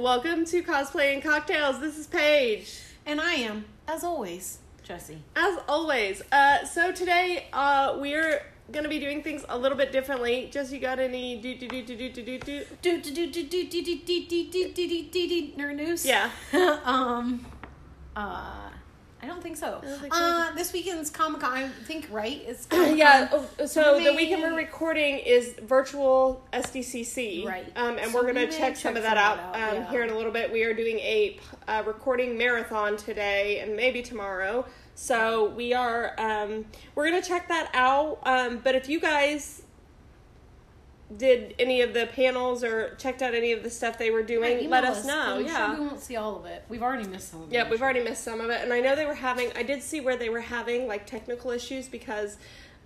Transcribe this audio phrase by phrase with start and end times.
[0.00, 1.78] Welcome to Cosplay and Cocktails.
[1.78, 2.80] This is Paige.
[3.04, 5.18] And I am, as always, Jesse.
[5.36, 6.22] As always.
[6.32, 8.40] Uh, so today uh, we're
[8.72, 10.48] gonna be doing things a little bit differently.
[10.50, 12.64] Jess, you got any do do do do do do do do?
[12.80, 16.06] Do do do do do do do do do do do do do news?
[16.06, 16.30] Yeah.
[16.84, 17.44] um.
[18.16, 18.70] Uh.
[19.22, 19.80] I don't think so.
[19.82, 20.20] don't think so.
[20.22, 22.42] Uh, this weekend's Comic Con, I think, right?
[22.46, 22.96] It's Comic-Con.
[22.96, 23.28] Yeah.
[23.32, 27.46] oh, So the weekend we're recording is virtual SDCC.
[27.46, 27.70] Right.
[27.76, 29.90] Um, and So we're gonna may check some of that out, out, um, yeah.
[29.90, 30.50] here in a little bit.
[30.50, 31.38] We are doing a
[31.68, 34.64] uh, recording marathon today and maybe tomorrow.
[34.94, 36.64] So we are um,
[36.94, 38.20] we're gonna check that out.
[38.24, 39.62] Um, but if you guys
[41.16, 44.42] did any of the panels or checked out any of the stuff they were doing,
[44.42, 45.38] Right, let email us know.
[45.38, 45.74] Yeah.
[45.74, 46.64] Sure we won't see all of it.
[46.68, 47.54] We've already missed some of it.
[47.54, 49.50] Yeah, we've already missed some of it, and I know they were having.
[49.56, 52.36] I did see where they were having like technical issues because,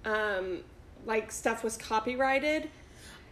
[0.05, 0.61] um,
[1.05, 2.70] like stuff was copyrighted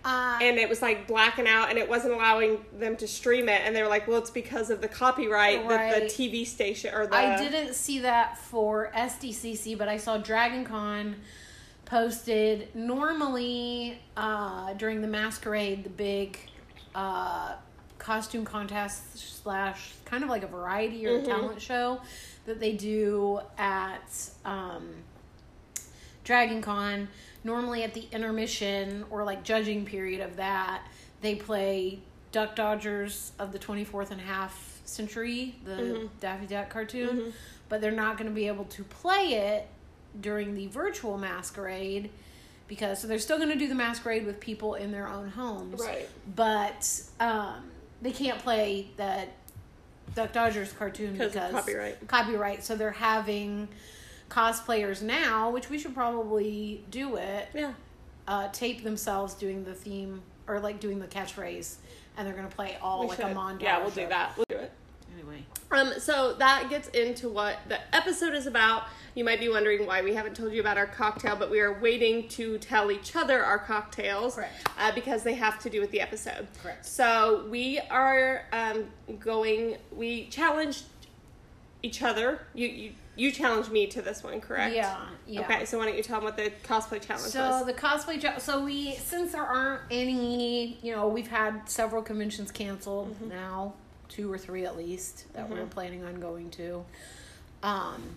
[0.05, 3.63] Uh, and it was like blacking out, and it wasn't allowing them to stream it.
[3.65, 7.07] And they were like, "Well, it's because of the copyright that the TV station or
[7.07, 11.17] the." I didn't see that for SDCC, but I saw Dragon Con
[11.85, 16.39] posted normally uh, during the masquerade, the big
[16.95, 17.55] uh,
[17.99, 21.25] costume contest slash kind of like a variety or Mhm.
[21.27, 22.01] talent show
[22.47, 24.95] that they do at um,
[26.25, 27.09] Dragon Con.
[27.45, 30.83] Normally at the intermission or like judging period of that,
[31.21, 36.09] they play Duck Dodgers of the 24th and a half century, the Mhm.
[36.21, 37.33] Daffy Duck cartoon, Mhm.
[37.69, 39.67] but they're not going to be able to play it
[40.21, 42.11] during the virtual masquerade
[42.69, 45.81] because so they're still going to do the masquerade with people in their own homes
[45.81, 46.09] Right.
[46.37, 46.89] but
[47.21, 49.29] um, they can't play that
[50.15, 52.07] Duck Dodgers cartoon because copyright.
[52.09, 52.63] Copyright.
[52.65, 53.69] So they're having
[54.29, 57.49] cosplayers now, which we should probably do it.
[57.55, 57.73] Yeah.
[58.29, 61.77] Uh, tape themselves doing the theme or like doing the catchphrase,
[62.17, 63.27] and they're gonna play all We like should.
[63.27, 63.63] a montage.
[63.63, 64.37] Yeah, we'll do that.
[64.37, 64.73] We'll do it.
[65.73, 68.85] Um, so that gets into what the episode is about.
[69.15, 71.79] You might be wondering why we haven't told you about our cocktail, but we are
[71.81, 74.69] waiting to tell each other our cocktails Correct.
[74.79, 76.47] Uh, because they have to do with the episode.
[76.63, 76.87] Correct.
[76.87, 78.85] So we are um,
[79.21, 79.77] going.
[79.95, 80.85] We challenged
[81.83, 82.41] each other.
[82.55, 84.75] You you you challenged me to this one, correct?
[84.75, 84.97] yeah,
[85.27, 85.41] yeah.
[85.43, 87.67] Okay, so why don't you tell them what the cosplay challenge So was?
[87.67, 88.41] the cosplay job.
[88.41, 93.29] So we, since there aren't any, you know, we've had several conventions canceled Mm-hmm.
[93.29, 93.75] now,
[94.13, 95.71] two or three at least that we're Mhm.
[95.71, 96.85] planning on going to.
[97.63, 98.17] Um,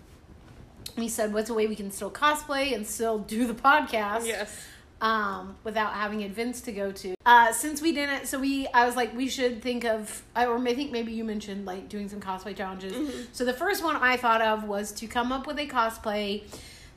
[0.96, 4.26] we said, what's a way we can still cosplay and still do the podcast?
[4.26, 4.54] Yes.
[4.98, 7.14] um, without having events to go to.
[7.26, 10.56] Uh, since we didn't, so we, I was like, we should think of, I- or
[10.56, 12.94] I think maybe you mentioned like doing some cosplay challenges.
[12.94, 13.24] Mm-hmm.
[13.32, 16.44] So the first one I thought of was to come up with a cosplay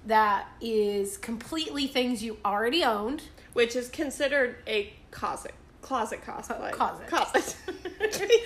[0.08, 3.24] that is completely things you already owned.
[3.52, 5.54] Which is considered a closet
[5.90, 6.72] closet cosplay.
[6.72, 7.08] Closet.
[7.08, 7.56] Closet.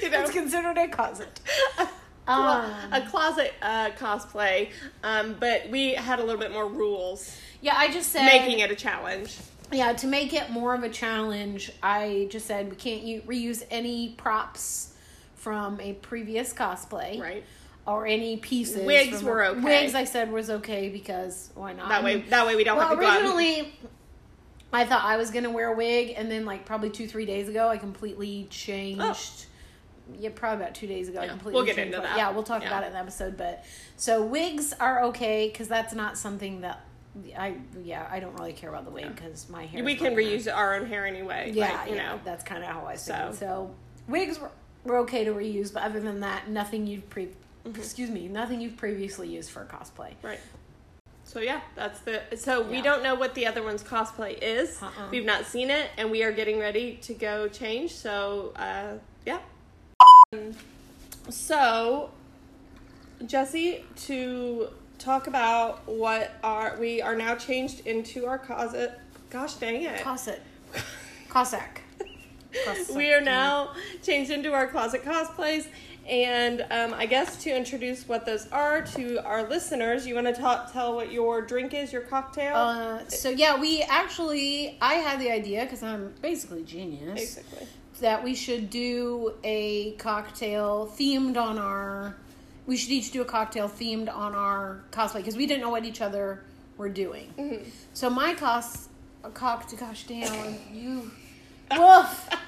[0.01, 0.21] you know?
[0.21, 1.41] It's considered a closet.
[2.25, 4.69] Clo- Um, a closet uh, cosplay,
[5.03, 8.71] um, but we had a little bit more rules, yeah, I just said making it
[8.71, 9.37] a challenge.
[9.73, 13.65] Yeah, to make it more of a challenge, I just said we can't u- reuse
[13.69, 14.93] any props
[15.35, 17.19] from a previous cosplay.
[17.19, 17.43] Right.
[17.85, 18.85] or any pieces.
[18.85, 19.59] Wigs were okay.
[19.59, 21.89] Wigs, I said was okay because why not?
[21.89, 23.17] That way, that way we don't well, have to go out.
[23.21, 23.73] originally,
[24.73, 27.47] I thought I was gonna wear a wig, and then like probably two, three days
[27.47, 29.45] ago, I completely changed.
[30.19, 31.29] Yeah, probably about two days ago, I Oh.
[31.29, 31.53] Completely.
[31.53, 32.17] we'll get changed into that.
[32.17, 32.67] Yeah, we'll talk Yeah.
[32.67, 33.37] about it in the episode.
[33.37, 33.63] But
[33.95, 36.83] so wigs are okay because that's not something that
[37.37, 39.83] I yeah I don't really care about the wig because my hair.
[39.83, 41.51] we is can reuse our own hair anyway.
[41.53, 42.21] Yeah, like, you yeah, know.
[42.25, 43.13] that's kind of how I So.
[43.13, 43.35] figured.
[43.35, 43.75] So,
[44.07, 44.49] wigs were,
[44.83, 47.27] were okay to reuse, but other than that, nothing you've pre.
[47.65, 47.79] Mm-hmm.
[47.79, 50.13] Excuse me, nothing you've previously used for cosplay.
[50.21, 50.39] Right.
[51.33, 52.21] So yeah, that's the.
[52.35, 54.79] So we don't know what the other one's cosplay is.
[54.79, 55.09] Uh-uh.
[55.09, 57.91] We've not seen it, and we are getting ready to go change.
[57.95, 59.39] So uh, yeah.
[60.31, 60.53] Um,
[61.29, 62.11] So,
[63.25, 64.67] Jesse, to
[64.99, 68.99] talk about what are we are now changed into our closet.
[69.31, 70.01] Gosh dang it.
[70.01, 70.39] Cosset.
[71.29, 71.81] Cossack.
[72.65, 72.95] Cossack.
[72.95, 73.71] we are now
[74.03, 75.65] changed into our closet cosplays
[76.07, 80.33] and um, i guess to introduce what those are to our listeners you want to
[80.33, 85.19] talk tell what your drink is your cocktail Uh, so yeah, we actually I had
[85.19, 87.67] the idea because I'm basically genius basically
[87.99, 92.15] that we should do a cocktail themed on our.
[92.65, 95.85] We should each do a cocktail themed on our cosplay because we didn't know what
[95.85, 96.43] each other
[96.77, 97.33] were doing.
[97.37, 97.69] Mm-hmm.
[97.93, 98.89] So my cos,
[99.23, 99.79] a cocktail.
[99.79, 101.11] Gosh damn you,
[101.77, 102.29] woof.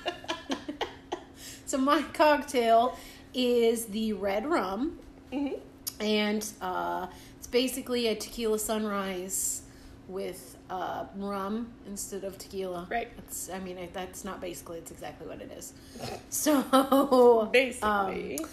[1.66, 2.98] so my cocktail
[3.36, 4.98] is the red rum,
[5.32, 5.60] Mhm.
[6.00, 9.62] and uh, it's basically a tequila sunrise
[10.08, 12.88] with uh, rum instead of tequila.
[12.90, 13.08] Right.
[13.20, 15.74] It's, I mean, that's not basically, it's exactly what it is.
[16.30, 18.40] So, Basically.
[18.40, 18.46] um,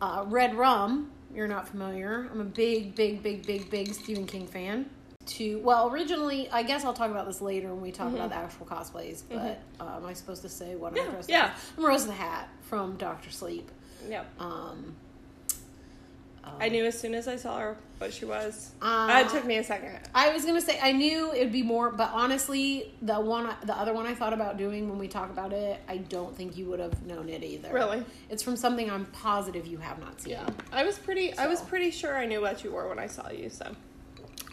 [0.00, 2.28] uh, red rum, you're not familiar.
[2.32, 4.88] I'm a big, big, big, big, big Stephen King fan.
[5.26, 8.36] To well, originally, I guess I'll talk about this later when we talk about the
[8.36, 9.22] actual cosplays.
[9.28, 10.96] But uh, am I supposed to say what Mm-hmm.
[10.96, 11.44] Yeah, I'm dressed yeah.
[11.54, 11.60] as?
[11.78, 13.70] I'm Rose the Hat from Doctor Sleep.
[14.08, 14.26] Yep.
[14.40, 14.96] Um,
[16.58, 18.72] I knew as soon as I saw her what she was.
[18.80, 19.98] Uh, it took me a second.
[20.14, 23.92] I was gonna say I knew it'd be more, but honestly, the one, the other
[23.92, 26.80] one I thought about doing when we talk about it, I don't think you would
[26.80, 27.72] have known it either.
[27.72, 28.04] Really?
[28.30, 30.32] It's from something I'm positive you have not seen.
[30.32, 31.36] Yeah, I was pretty.
[31.36, 33.50] I was pretty sure I knew what you were when I saw you.
[33.50, 33.74] So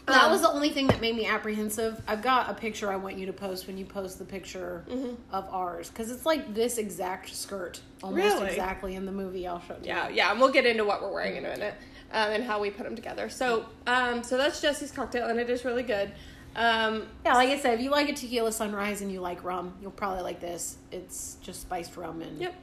[0.08, 2.00] That Um, was the only thing that made me apprehensive.
[2.08, 5.14] I've got a picture I want you to post when you post the picture Mm-hmm.
[5.34, 8.48] of ours because it's like this exact skirt, almost Really?
[8.48, 9.46] exactly in the movie.
[9.46, 9.80] I'll show you.
[9.84, 11.74] yeah, yeah, and we'll get into what we're wearing in a minute
[12.12, 13.28] um, and how we put them together.
[13.28, 16.10] So, um, so that's Jesse's cocktail, and it is really good.
[16.56, 19.74] Um, Yeah, like I said, if you like a tequila sunrise and you like rum,
[19.82, 20.78] you'll probably like this.
[20.90, 22.54] It's just spiced rum and yep.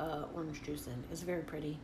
[0.00, 0.94] uh, orange juice in.
[1.12, 1.78] It's very pretty.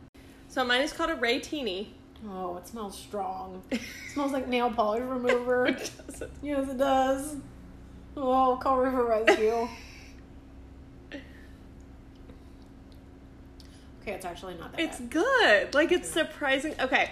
[0.49, 1.93] So mine is called a Ray Teeny.
[2.29, 3.63] Oh, it smells strong.
[3.71, 3.81] It
[4.13, 5.67] smells like nail polish remover.
[6.43, 7.35] yes, it does.
[8.15, 9.67] Oh, call River Rescue.
[14.01, 15.09] okay, it's actually not that It's bad.
[15.09, 15.73] good.
[15.73, 16.75] Like it's surprising.
[16.79, 17.11] Okay,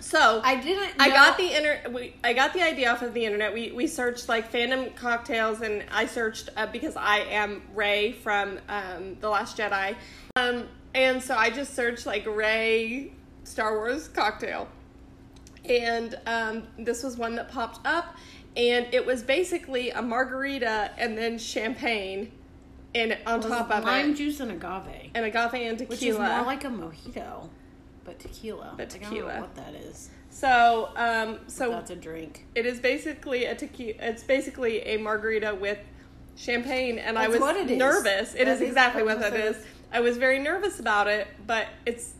[0.00, 0.94] so I didn't.
[0.98, 1.80] I got the inter.
[1.90, 3.52] We, I got the idea off of the internet.
[3.52, 8.58] We we searched like fandom cocktails, and I searched uh, because I am Rey from
[8.68, 9.96] um, the Last Jedi,
[10.36, 13.12] um, and so I just searched like Rey
[13.44, 14.68] Star Wars cocktail,
[15.64, 18.16] and um, this was one that popped up,
[18.56, 22.32] and it was basically a margarita and then champagne,
[22.94, 23.86] and on was top of it.
[23.86, 27.48] lime it, juice and agave, and agave and tequila, which is more like a mojito,
[28.04, 28.74] but tequila.
[28.76, 29.40] But Like, I don't know tequila.
[29.40, 30.10] what that is.
[30.30, 32.46] so um, so That's a drink.
[32.54, 33.94] It is basically a tequila.
[34.00, 35.78] It's basically a margarita with
[36.36, 37.78] champagne, and I was it is.
[37.78, 38.34] nervous.
[38.34, 39.56] It That is is exactly what what that is.
[39.56, 39.66] is.
[39.92, 42.14] I was very nervous about it, but it's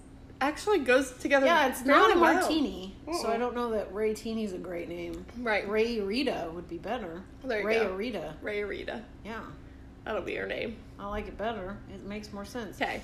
[0.44, 1.46] actually goes together.
[1.46, 2.34] Yeah, it's not a well.
[2.34, 3.28] martini, so.
[3.28, 5.24] I don't know that Ray Teeny's a great name.
[5.38, 7.22] Right, Ray Rita would be better.
[7.42, 7.94] There you Ray go.
[7.94, 8.34] Rita.
[8.42, 9.02] Ray Rita.
[9.24, 9.40] Yeah,
[10.04, 10.76] That'll be her name.
[10.98, 11.76] I like it better.
[11.92, 12.80] It makes more sense.
[12.80, 13.00] Okay,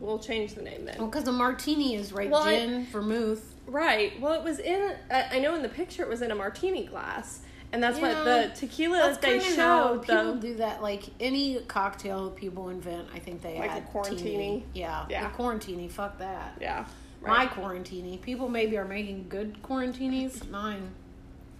[0.00, 0.96] we'll change the name then.
[0.98, 3.54] Well, because a martini is right Well, I- gin, vermouth.
[3.66, 4.18] Right.
[4.20, 4.92] Well, it was in.
[5.10, 7.40] I I know in the picture it was in a martini glass,
[7.72, 8.24] and that's what Yeah.
[8.24, 10.02] the tequila That's they kind of how showed.
[10.02, 10.36] people Though.
[10.40, 10.82] do that.
[10.82, 14.18] Like any cocktail people invent, I think they Like a add quarantini?
[14.18, 14.64] teeny.
[14.74, 15.28] Yeah, Yeah.
[15.28, 15.90] the quarantini.
[15.90, 16.56] Fuck that.
[16.60, 16.84] Yeah.
[17.22, 17.50] My Right.
[17.50, 18.20] quarantini.
[18.20, 20.48] People maybe are making good quarantinis.
[20.50, 20.90] Mine.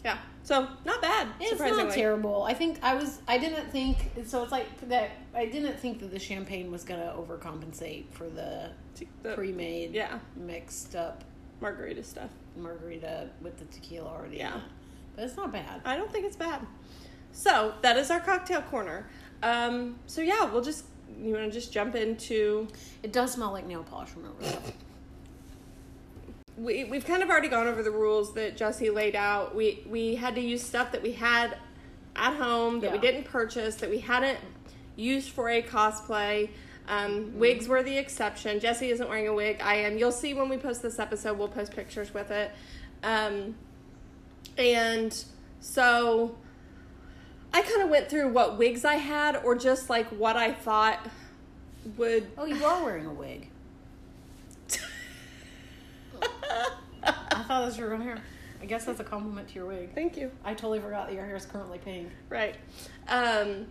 [0.04, 0.16] Yeah.
[0.42, 1.28] So not bad.
[1.38, 1.84] It's surprisingly.
[1.84, 2.42] not terrible.
[2.44, 3.20] I think I was.
[3.28, 3.98] I didn't think.
[4.24, 5.10] So it's like that.
[5.34, 8.70] I didn't think that the champagne was gonna overcompensate for the
[9.22, 10.18] the- pre-made, yeah.
[10.36, 11.24] mixed up
[11.60, 12.30] margarita stuff.
[12.56, 14.38] margarita with the tequila already.
[14.38, 14.60] Yeah.
[15.20, 15.36] In it.
[15.36, 15.80] But it's not bad.
[15.84, 16.66] I don't think it's bad.
[17.32, 19.06] So that is our cocktail corner.
[19.42, 20.84] Um, so yeah, we'll just
[21.20, 22.68] you want to just jump into
[23.02, 24.58] It does smell like nail polish remover.
[26.56, 29.54] we we've kind of already gone over the rules that Jesse laid out.
[29.54, 31.56] We we had to use stuff that we had
[32.16, 34.38] at home that we didn't purchase that we hadn't
[34.96, 36.50] used for a cosplay.
[36.88, 37.38] Um, Mm-hmm.
[37.38, 38.58] Wigs were the exception.
[38.58, 39.60] Jesse isn't wearing a wig.
[39.62, 39.96] I am.
[39.96, 41.38] You'll see when we post this episode.
[41.38, 42.50] We'll post pictures with it.
[43.04, 43.54] Um,
[44.56, 45.24] and
[45.60, 46.36] so
[47.52, 51.08] I kind of went through what wigs I had, or just like what I thought
[51.96, 52.30] would.
[52.38, 53.48] oh, you are wearing a wig.
[57.02, 58.18] I thought that's your own hair.
[58.62, 59.94] I guess that's a compliment to your wig.
[59.94, 60.30] Thank you.
[60.44, 62.10] I totally forgot that your hair is currently pink.
[62.28, 62.56] Right.
[63.08, 63.66] Um,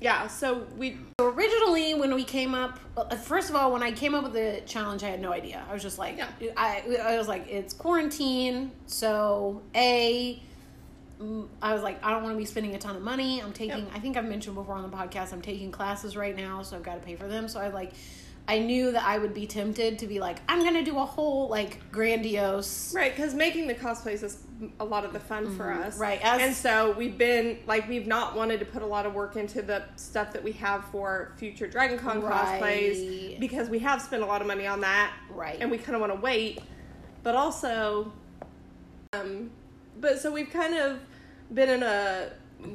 [0.00, 0.96] yeah, so we.
[1.20, 2.78] Originally, when we came up,
[3.24, 5.62] first of all, when I came up with the challenge, I had no idea.
[5.68, 6.28] I was just like, Yeah.
[6.56, 10.40] I, I was like, it's quarantine, so a.
[11.20, 13.40] mm, was like, I don't want to be spending a ton of money.
[13.42, 13.90] I'm taking, Yep.
[13.94, 16.82] I think I've mentioned before on the podcast, I'm taking classes right now, so I've
[16.82, 17.48] got to pay for them.
[17.48, 17.92] So I like,
[18.48, 21.48] I knew that I would be tempted to be like, I'm gonna do a whole
[21.48, 22.94] like grandiose.
[22.94, 24.38] Right, because making the cosplays is
[24.80, 25.92] a lot of the fun for us.
[25.94, 26.02] Mm-hmm.
[26.02, 29.12] right, as- and so we've been, like, we've not wanted to put a lot of
[29.14, 34.00] work into the stuff that we have for future Dragon Con cosplays because we have
[34.00, 35.12] spent a lot of money on that.
[35.30, 35.58] Right.
[35.60, 36.58] And we kind of want to wait.
[37.22, 38.12] But also,
[39.12, 39.50] um,
[40.00, 41.00] but so we've kind of
[41.52, 42.30] been in a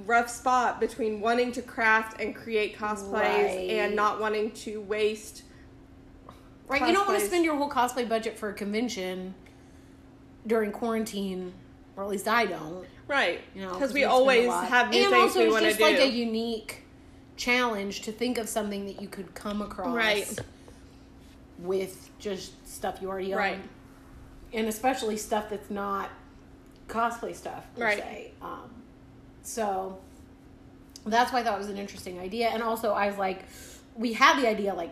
[0.06, 3.70] rough spot between wanting to craft and create cosplays Right.
[3.72, 5.44] and not wanting to waste
[6.68, 9.36] Right, you don't want to spend your whole cosplay budget for a convention
[10.48, 11.54] during quarantine,
[11.96, 12.86] or at least I don't.
[13.08, 15.64] right You know, because we a always have new and things also we it's want
[15.66, 16.84] to just like a unique
[17.36, 20.40] challenge to think of something that you could come across Right.
[21.60, 23.60] with just stuff you already own, Right.
[24.54, 26.10] and especially stuff that's not
[26.88, 27.98] cosplay stuff per Right.
[28.00, 28.32] se.
[28.42, 28.70] Um,
[29.44, 30.00] so
[31.06, 32.50] that's why I thought it was an interesting idea.
[32.50, 33.44] And also, I was like,
[33.96, 34.92] we had the idea like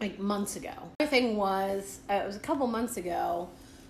[0.00, 0.72] like months ago.
[0.98, 3.48] The other thing was, uh, it was a couple months ago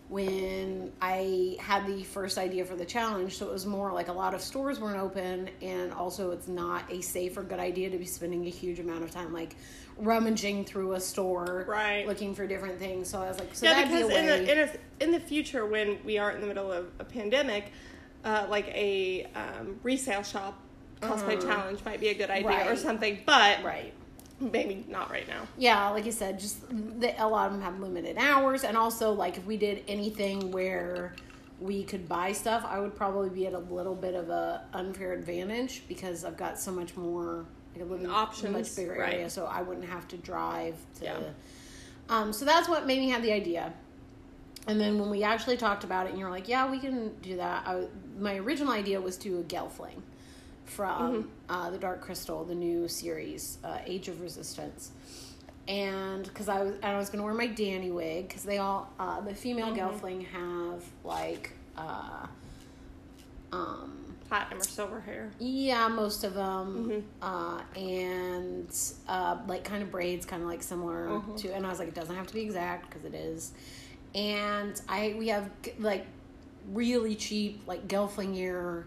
[0.08, 3.36] when I had the first idea for the challenge.
[3.38, 6.90] So it was more like a lot of stores weren't open, and also it's not
[6.90, 9.54] a safe or good idea to be spending a huge amount of time like
[9.96, 12.06] rummaging through a store, Right.
[12.08, 13.08] looking for different things.
[13.08, 15.12] So I was like, so yeah, that'd be a because in the in, a, in
[15.12, 17.70] the future when we aren't in the middle of a pandemic,
[18.24, 20.60] uh, like a um, resale shop
[21.02, 22.76] cosplay challenge might be a good idea or Uh-huh.
[22.76, 23.94] Something, but right.
[24.40, 25.46] Maybe not right now.
[25.56, 29.12] Yeah, like you said, just the, a lot of them have limited hours, and also
[29.12, 31.14] like if we did anything where
[31.60, 35.12] we could buy stuff, I would probably be at a little bit of a unfair
[35.12, 37.44] advantage because I've got so much more.
[37.74, 39.14] Like, I live in a Options, much bigger right.
[39.14, 41.04] area, so I wouldn't have to drive to.
[41.04, 41.18] Yeah.
[42.08, 43.72] Um, so that's what made me have the idea.
[44.66, 47.36] And then when we actually talked about it, and you're like, "Yeah, we can do
[47.36, 47.86] that." I,
[48.18, 50.02] my original idea was to a Gelfling
[50.70, 54.92] from uh, the Dark Crystal, the new series, uh, Age of Resistance,
[55.68, 59.20] and because I was I was gonna wear my Danny wig because they all uh,
[59.20, 62.26] the female Gelfling have like uh,
[63.52, 63.96] um
[64.28, 65.32] Platinum or silver hair.
[65.40, 68.68] yeah, most of them, uh, and
[69.08, 71.52] uh, like kind of braids, kind of like similar to.
[71.52, 73.52] And I was like, it doesn't have to be exact because it is.
[74.14, 75.50] And I we have
[75.80, 76.06] like
[76.72, 78.86] really cheap like Gelfling ear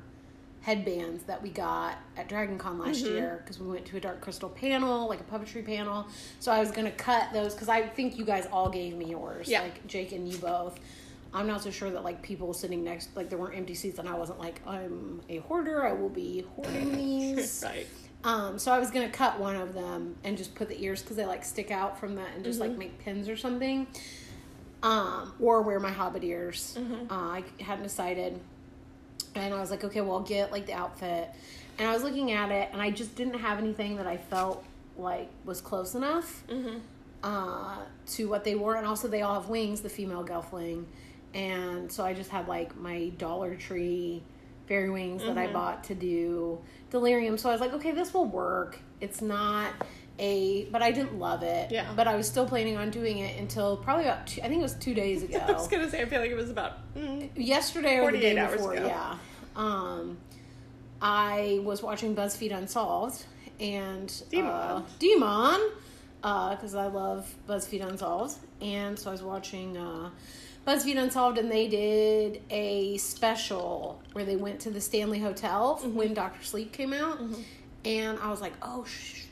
[0.64, 4.22] headbands that we got at Dragon Con last year because we went to a Dark
[4.22, 6.08] Crystal panel, like a puppetry panel.
[6.40, 9.48] So I was gonna cut those because I think you guys all gave me yours,
[9.50, 9.62] Yeah.
[9.62, 10.80] like Jake and you both.
[11.34, 14.08] I'm not so sure that like people sitting next, like there weren't empty seats, and
[14.08, 15.86] I wasn't like I'm a hoarder.
[15.86, 17.62] I will be hoarding these.
[17.66, 17.86] right.
[18.24, 21.18] Um, so I was gonna cut one of them and just put the ears because
[21.18, 23.86] they like stick out from that and just like make pins or something.
[24.82, 26.78] Um, or wear my hobbit ears.
[27.10, 28.40] Uh, I hadn't decided,
[29.36, 31.30] and I was like, okay, well, I'll get like the outfit.
[31.80, 34.64] And I was looking at it, and I just didn't have anything that I felt
[34.98, 36.44] like was close enough
[37.24, 38.76] uh, to what they wore.
[38.76, 40.86] And also, they all have wings, the female Gelfling.
[41.34, 44.22] And so I just had like my Dollar Tree
[44.68, 46.60] fairy wings that I bought to do
[46.92, 47.38] delirium.
[47.38, 48.80] So I was like, okay, this will work.
[49.02, 49.72] It's not
[50.20, 51.72] a, but I didn't love it.
[51.72, 51.92] Yeah.
[51.96, 54.64] But I was still planning on doing it until probably about, two, I think it
[54.64, 55.40] was two days ago.
[55.40, 58.36] I was gonna say I feel like it was about mm, yesterday or the day
[58.36, 58.86] before, ago.
[58.88, 59.18] yeah.
[59.56, 60.18] Um,
[61.02, 63.26] I was watching BuzzFeed Unsolved
[63.60, 64.52] and Demon.
[64.52, 65.60] uh, Demon,
[66.22, 70.10] because I love BuzzFeed Unsolved, and so I was watching uh,
[70.66, 75.96] BuzzFeed Unsolved, and they did a special where they went to the Stanley Hotel Mm-hmm.
[75.96, 77.20] when Doctor Sleep came out,
[77.84, 79.26] and I was like, oh, sh-.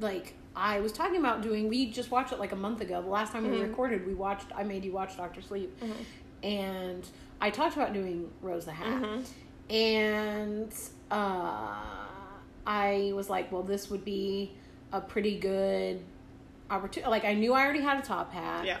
[0.00, 0.34] Like.
[0.54, 1.66] I was talking about doing.
[1.70, 3.00] We just watched it like a month ago.
[3.00, 3.68] The last time we Mm-hmm.
[3.70, 4.48] recorded, we watched.
[4.54, 5.74] I made you watch Doctor Sleep,
[6.42, 7.06] and
[7.40, 9.74] I talked about doing Rose the Hat, Mm-hmm.
[9.74, 10.74] and
[11.10, 11.74] uh,
[12.66, 14.52] I was like, well, this would be
[14.92, 16.02] a pretty good
[16.70, 17.10] opportunity.
[17.10, 18.78] Like, I knew I already had a top hat, yeah.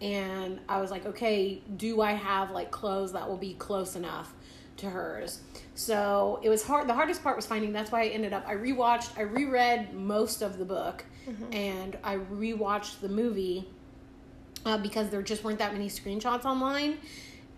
[0.00, 4.32] and I was like, okay, do I have like clothes that will be close enough
[4.78, 5.40] to hers?
[5.74, 6.88] So it was hard.
[6.88, 7.72] The hardest part was finding.
[7.72, 8.44] That's why I ended up.
[8.48, 9.16] I rewatched.
[9.16, 11.04] I reread most of the book,
[11.52, 13.68] and I rewatched the movie
[14.64, 16.98] uh, because there just weren't that many screenshots online.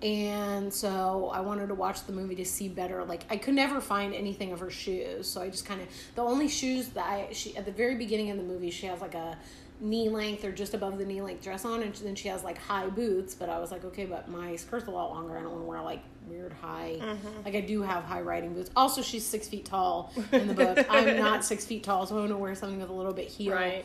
[0.02, 3.04] And so I wanted to watch the movie to see better.
[3.04, 6.22] Like I could never find anything of her shoes, so I just kind of the
[6.22, 9.14] only shoes that I she at the very beginning of the movie she has like
[9.14, 9.36] a
[9.78, 12.56] knee length or just above the knee length dress on, and then she has like
[12.56, 13.34] high boots.
[13.34, 15.36] But I was like, okay, but my skirt's a lot longer.
[15.36, 16.00] I don't want to wear like
[16.30, 17.00] weird high.
[17.44, 18.70] Like I do have high riding boots.
[18.76, 20.86] Also, she's six feet tall in the book.
[20.90, 23.28] I'm not six feet tall, so I want to wear something with a little bit
[23.28, 23.52] heel.
[23.54, 23.84] Right.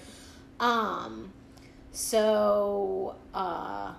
[0.60, 1.34] Um,
[1.92, 3.94] so uh,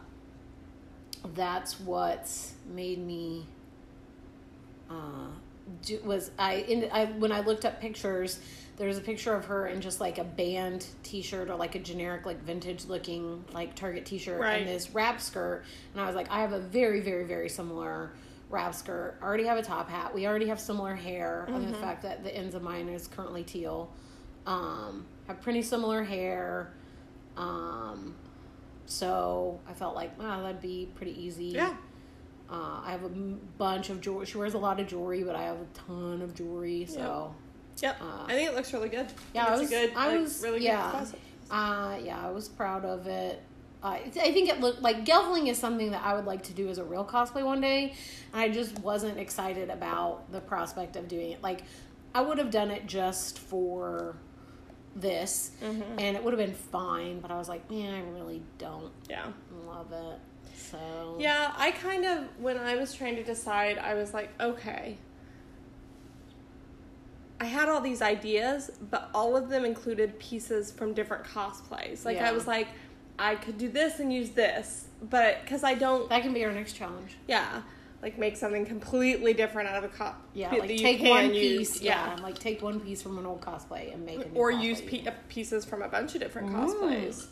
[1.34, 2.30] that's what
[2.72, 3.46] made me
[4.90, 5.28] uh,
[5.82, 8.38] do, was I in I when I looked up pictures.
[8.76, 11.78] There was a picture of her in just like a band T-shirt or like a
[11.78, 14.58] generic like vintage looking like Target T-shirt Right.
[14.60, 18.10] and this wrap skirt, and I was like, I have a very very very similar
[18.48, 19.18] wrap skirt.
[19.22, 20.14] Already have a top hat.
[20.14, 21.46] We already have similar hair.
[21.48, 23.90] Other than the fact that the ends of mine is currently teal.
[24.46, 26.72] Um, have pretty similar hair.
[27.36, 28.14] Um,
[28.86, 31.46] so I felt like, wow, that'd be pretty easy.
[31.46, 31.74] Yeah.
[32.48, 34.24] Uh, I have a bunch of jewelry.
[34.26, 36.86] She wears a lot of jewelry, but I have a ton of jewelry.
[36.86, 37.34] So,
[37.82, 38.00] Yep.
[38.00, 39.06] Uh, I think it looks really good.
[39.34, 41.04] yeah, I I was, a good, I like, was, really yeah,
[41.50, 43.42] uh, yeah, I was proud of it.
[43.82, 46.68] Uh, I think it looked like Gelfling is something that I would like to do
[46.68, 47.94] as a real cosplay one day,
[48.32, 51.42] and I just wasn't excited about the prospect of doing it.
[51.42, 51.62] Like,
[52.14, 54.16] I would have done it just for
[54.96, 55.98] this, Mm-hmm.
[55.98, 57.20] and it would have been fine.
[57.20, 59.26] But I was like, man, I really don't Yeah.
[59.66, 60.18] love it.
[60.56, 64.96] So Yeah, I kind of when I was trying to decide, I was like, okay.
[67.38, 72.04] I had all these ideas, but all of them included pieces from different cosplays.
[72.06, 72.30] Like Yeah.
[72.30, 72.68] I was like,
[73.18, 76.52] I could do this and use this, but because I don't, that can be our
[76.52, 77.16] next challenge.
[77.26, 77.62] yeah,
[78.02, 80.22] like make something completely different out of a cop.
[80.34, 81.82] Yeah, like take one use, piece.
[81.82, 82.16] Yeah.
[82.22, 84.80] like take one piece from an old cosplay and make a new or cosplay use
[84.80, 87.26] pe- pieces from a bunch of different cosplays.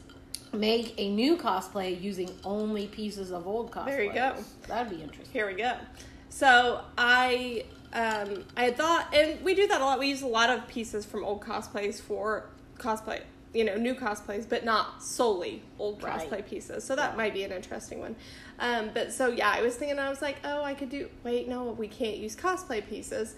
[0.53, 0.59] it.
[0.59, 3.87] make a new cosplay using only pieces of old cosplays.
[3.87, 4.35] There you go.
[4.67, 5.33] That'd be interesting.
[5.33, 5.75] Here we go.
[6.31, 9.99] So I um I had thought and we do that a lot.
[9.99, 12.47] We use a lot of pieces from old cosplays for
[12.79, 13.21] cosplay,
[13.55, 16.29] you know, new cosplays, but not solely old Right.
[16.29, 16.85] cosplay pieces.
[16.85, 17.17] So that Yeah.
[17.17, 18.17] might be an interesting one.
[18.59, 21.49] Um but so yeah, I was thinking I was like, "Oh, I could do wait,
[21.49, 23.35] no, we can't use cosplay pieces."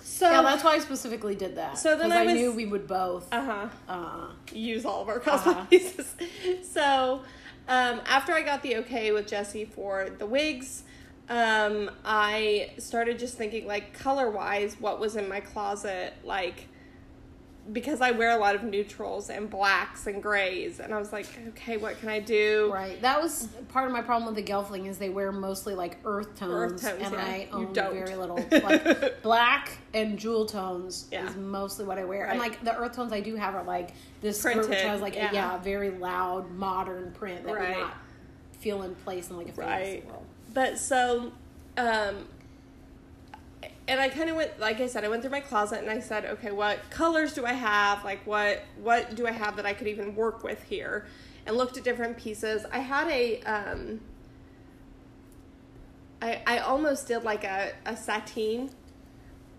[0.00, 1.76] So yeah, that's why I specifically did that.
[1.78, 3.26] So then I I, knew we would both.
[3.32, 3.68] uh-huh.
[3.88, 5.64] uh huh use all of our cosplay Uh-huh.
[5.68, 6.14] pieces.
[6.62, 7.22] So,
[7.68, 10.84] um, after I got the okay with Jesse for the wigs,
[11.28, 16.68] um, I started just thinking, like, color wise, what was in my closet, like,
[17.72, 21.26] because I wear a lot of neutrals and blacks and grays, and I was like,
[21.48, 22.70] okay, what can I do?
[22.72, 23.00] right.
[23.02, 26.34] That was part of my problem with the Gelfling is they wear mostly like earth
[26.36, 27.24] tones, tones, and yeah.
[27.24, 28.38] I own very little.
[28.50, 31.28] Like black and jewel tones Yeah.
[31.28, 33.90] is mostly what I wear, and like the earth tones I do have are like
[34.20, 35.30] this skirt which Printed, has like yeah.
[35.30, 37.76] a yeah very loud modern print that Right.
[37.76, 37.96] would not
[38.58, 40.06] feel in place in like a fantasy Right.
[40.06, 40.24] world.
[40.54, 41.32] But so,
[41.76, 42.26] um,
[43.88, 45.98] and I kind of went, like I said, I went through my closet and I
[45.98, 48.04] said, okay, what colors do I have?
[48.04, 51.06] Like, what what do I have that I could even work with here?
[51.46, 52.66] And looked at different pieces.
[52.70, 54.00] I had a, um,
[56.20, 58.70] I I almost did like a a Satine,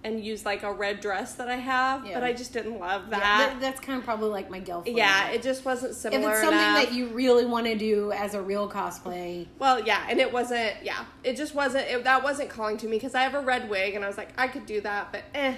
[0.04, 2.14] and use like a red dress that I have, Yeah.
[2.14, 3.50] but I just didn't love Yeah, that.
[3.52, 4.96] that- that's kind of probably like my Gelfling.
[4.96, 6.22] Yeah, it just wasn't similar.
[6.30, 6.86] if it's something enough.
[6.86, 10.74] that you really want to do as a real cosplay, Well, yeah, and it wasn't.
[10.84, 11.88] Yeah, it just wasn't.
[11.90, 14.18] It, that wasn't calling to me because I have a red wig, and I was
[14.18, 15.56] like, I could do that, but eh.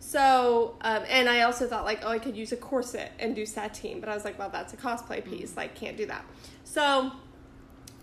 [0.00, 3.44] So, um, and I also thought like, oh, I could use a corset and do
[3.44, 6.24] Satine, but I was like, well, that's a cosplay piece, like, can't do that.
[6.64, 7.12] So,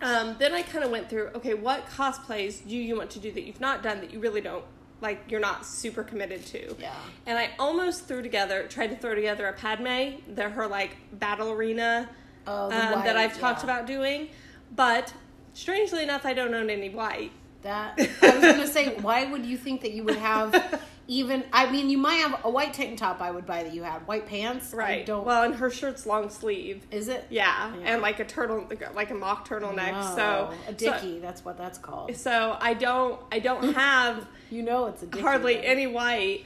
[0.01, 3.31] um, then I kind of went through, okay, what cosplays do you want to do
[3.31, 4.65] that you've not done that you really don't
[5.05, 5.29] like?
[5.31, 6.75] You're not super committed to.
[6.79, 6.93] Yeah.
[7.25, 11.51] And I almost threw together, tried to throw together a Padme, the her like battle
[11.51, 12.09] arena
[12.47, 12.71] Oh, um,
[13.03, 13.71] that I've talked yeah.
[13.71, 14.29] about doing.
[14.75, 15.13] But
[15.53, 17.31] strangely enough, I don't own any white.
[17.63, 20.51] that I was gonna say, why would you think that you would have
[21.07, 21.43] even?
[21.53, 23.21] I mean, you might have a white tank top.
[23.21, 24.73] I would buy that you had white pants.
[24.73, 25.05] I Right.
[25.05, 25.25] don't.
[25.25, 26.83] Well, and her shirt's long sleeve.
[26.91, 27.25] is it?
[27.29, 27.93] Yeah, Yeah.
[27.93, 29.91] and like a turtle, like a mock turtleneck.
[29.91, 31.19] No, So a dicky.
[31.19, 32.15] that's what that's called.
[32.15, 35.21] So, so I don't, I don't have You know, it's a dicky.
[35.21, 35.63] hardly then.
[35.65, 36.45] any white.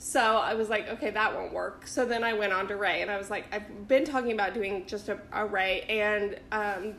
[0.00, 1.86] So I was like, okay, that won't work.
[1.88, 4.54] So then I went on to Rey, and I was like, I've been talking about
[4.54, 6.94] doing just a, a Rey, and um,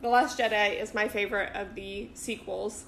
[0.00, 2.84] the Last Jedi is my favorite of the sequels,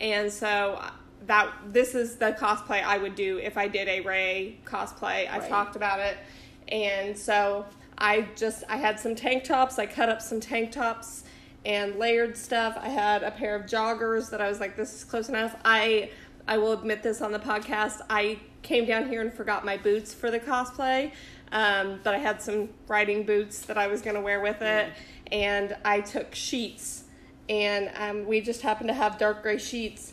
[0.00, 0.82] and so
[1.26, 5.28] that this is the cosplay I would do if I did a Rey cosplay.
[5.30, 5.50] I've Right.
[5.50, 6.16] talked about it,
[6.68, 7.66] and so
[7.98, 9.78] I just I had some tank tops.
[9.78, 11.24] I cut up some tank tops
[11.64, 12.78] and layered stuff.
[12.80, 15.56] I had a pair of joggers that I was like, this is close enough.
[15.64, 16.10] I
[16.46, 18.00] I will admit this on the podcast.
[18.08, 21.10] I came down here and forgot my boots for the cosplay,
[21.50, 24.92] um, but I had some riding boots that I was going to wear with it,
[25.32, 27.04] and I took sheets,
[27.48, 30.12] and um, we just happened to have dark gray sheets,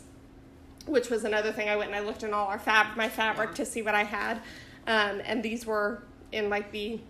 [0.86, 1.68] which was another thing.
[1.68, 4.04] I went and I looked in all our fab my fabric to see what I
[4.04, 4.38] had,
[4.86, 7.00] um, and these were in like the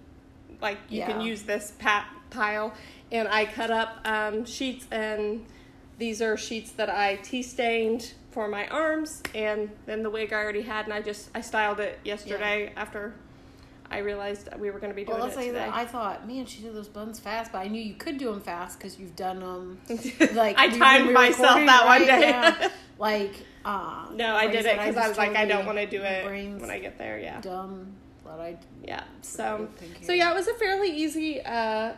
[0.60, 2.72] like you can use this pat pile,
[3.12, 5.44] and I cut up um, sheets and
[5.98, 10.36] these are sheets that I tea stained for my arms, and then the wig I
[10.36, 13.14] already had, and I just I styled it yesterday after
[13.90, 15.58] I realized we were going to be doing Well, let's it say today.
[15.66, 18.30] that I thought, man, she did those buns fast, but I knew you could do
[18.30, 19.78] them fast because you've done them.
[20.34, 22.20] Like I timed when we were myself that one day.
[22.20, 22.68] Yeah.
[22.98, 26.02] Like, uh, no, I did it because I was like, I don't want to do
[26.02, 26.24] it
[26.60, 27.18] when I get there.
[27.18, 27.92] Yeah, dumb,
[28.24, 29.04] but I yeah.
[29.22, 29.68] So,
[30.02, 31.40] so yeah, it was a fairly easy.
[31.42, 31.92] Uh,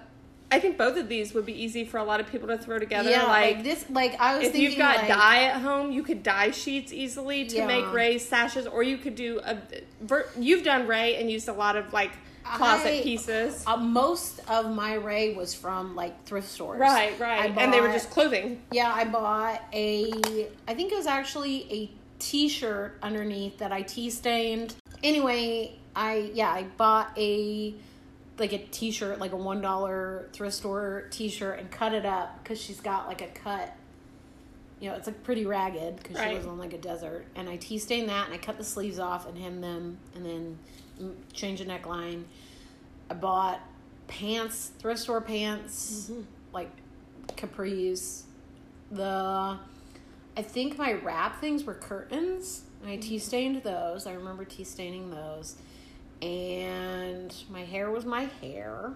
[0.48, 2.78] I think both of these would be easy for a lot of people to throw
[2.78, 3.10] together.
[3.10, 3.84] yeah, like, like this.
[3.90, 4.46] Like I was thinking.
[4.46, 7.66] if thinking, you've got like, dye at home, you could dye sheets easily to Yeah.
[7.66, 9.58] make raised sashes, or you could do a.
[10.00, 12.12] ver- You've done Rey and used a lot of like
[12.54, 13.64] closet I- pieces.
[13.66, 16.78] Uh, most of my Rey was from like thrift stores.
[16.80, 18.62] Right, right, and they were just clothing.
[18.72, 20.48] Yeah, I bought a.
[20.68, 24.74] I think it was actually a T-shirt underneath that I tea stained.
[25.02, 27.74] Anyway, I yeah I bought a
[28.38, 32.60] like a T-shirt, like a one dollar thrift store T-shirt, and cut it up because
[32.60, 33.74] she's got like a cut.
[34.78, 37.56] You know, it's like pretty ragged because she was on like a desert, and I
[37.56, 40.58] tea stained that, and I cut the sleeves off and hemmed them, and then
[41.32, 42.24] change the neckline.
[43.10, 43.60] I bought
[44.08, 46.22] pants, thrift store pants, mm-hmm.
[46.52, 46.70] like
[47.36, 48.22] capris.
[48.90, 49.58] The
[50.36, 52.62] I think my wrap things were curtains.
[52.82, 53.08] And I mm-hmm.
[53.08, 54.06] tea stained those.
[54.06, 55.56] I remember tea staining those.
[56.22, 58.92] And my hair was my hair.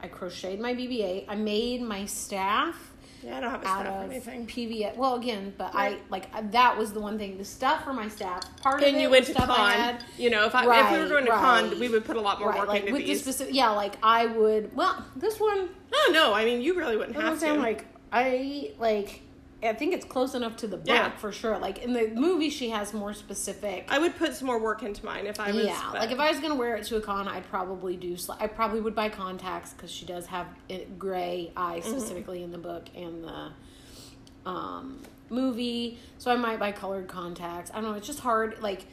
[0.00, 1.26] I crocheted my BB 8.
[1.28, 4.46] I made my staff Yeah, I don't have a staff or anything.
[4.46, 4.96] PVA.
[4.96, 7.36] Well, again, but I like that was the one thing.
[7.36, 8.42] The stuff for my staff.
[8.62, 9.70] Part of And it you went to stuff I con.
[9.72, 10.04] had.
[10.16, 11.40] You know, if I if we were going to right.
[11.70, 13.20] con, we would put a lot more Right, work like into with the these.
[13.20, 14.74] specific, yeah, like I would.
[14.76, 17.60] Well, this one, oh no, I mean you really wouldn't I'm have saying to.
[17.60, 19.22] like I like.
[19.60, 21.10] I think it's close enough to the book Yeah.
[21.16, 21.58] for sure.
[21.58, 23.86] Like in the movie, she has more specific.
[23.88, 25.64] I would put some more work into mine if I was.
[25.64, 28.16] yeah, but- like if I was gonna wear it to a con, I'd probably do.
[28.38, 30.46] I probably would buy contacts because she does have
[30.98, 31.90] gray eye Mm-hmm.
[31.90, 33.50] specifically in the book and the
[34.48, 35.98] um, movie.
[36.18, 37.70] So I might buy colored contacts.
[37.72, 37.94] I don't know.
[37.96, 38.86] It's just hard, like,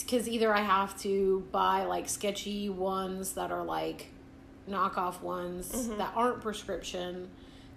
[0.00, 4.06] because either I have to buy like sketchy ones that are like
[4.68, 5.98] knockoff ones Mm-hmm.
[5.98, 7.28] that aren't prescription.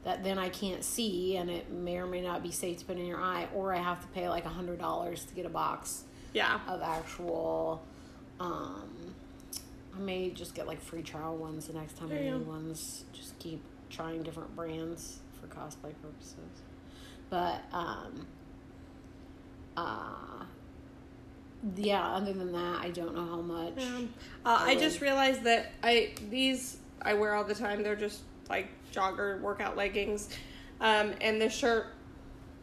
[0.03, 2.97] That then I can't see, and it may or may not be safe to put
[2.97, 5.49] in your eye, or I have to pay like a hundred dollars to get a
[5.49, 7.81] box yeah, of actual
[8.39, 9.15] um
[9.95, 13.05] I may just get like free trial ones the next time I There need ones.
[13.13, 16.61] Just keep trying different brands for cosplay purposes.
[17.29, 18.27] But um
[19.77, 20.45] uh
[21.75, 23.81] yeah, other than that I don't know how much.
[23.81, 24.13] Um,
[24.45, 27.83] uh, I I just realized that I these I wear all the time.
[27.83, 30.29] They're just like jogger workout leggings,
[30.79, 31.88] um, and the shirt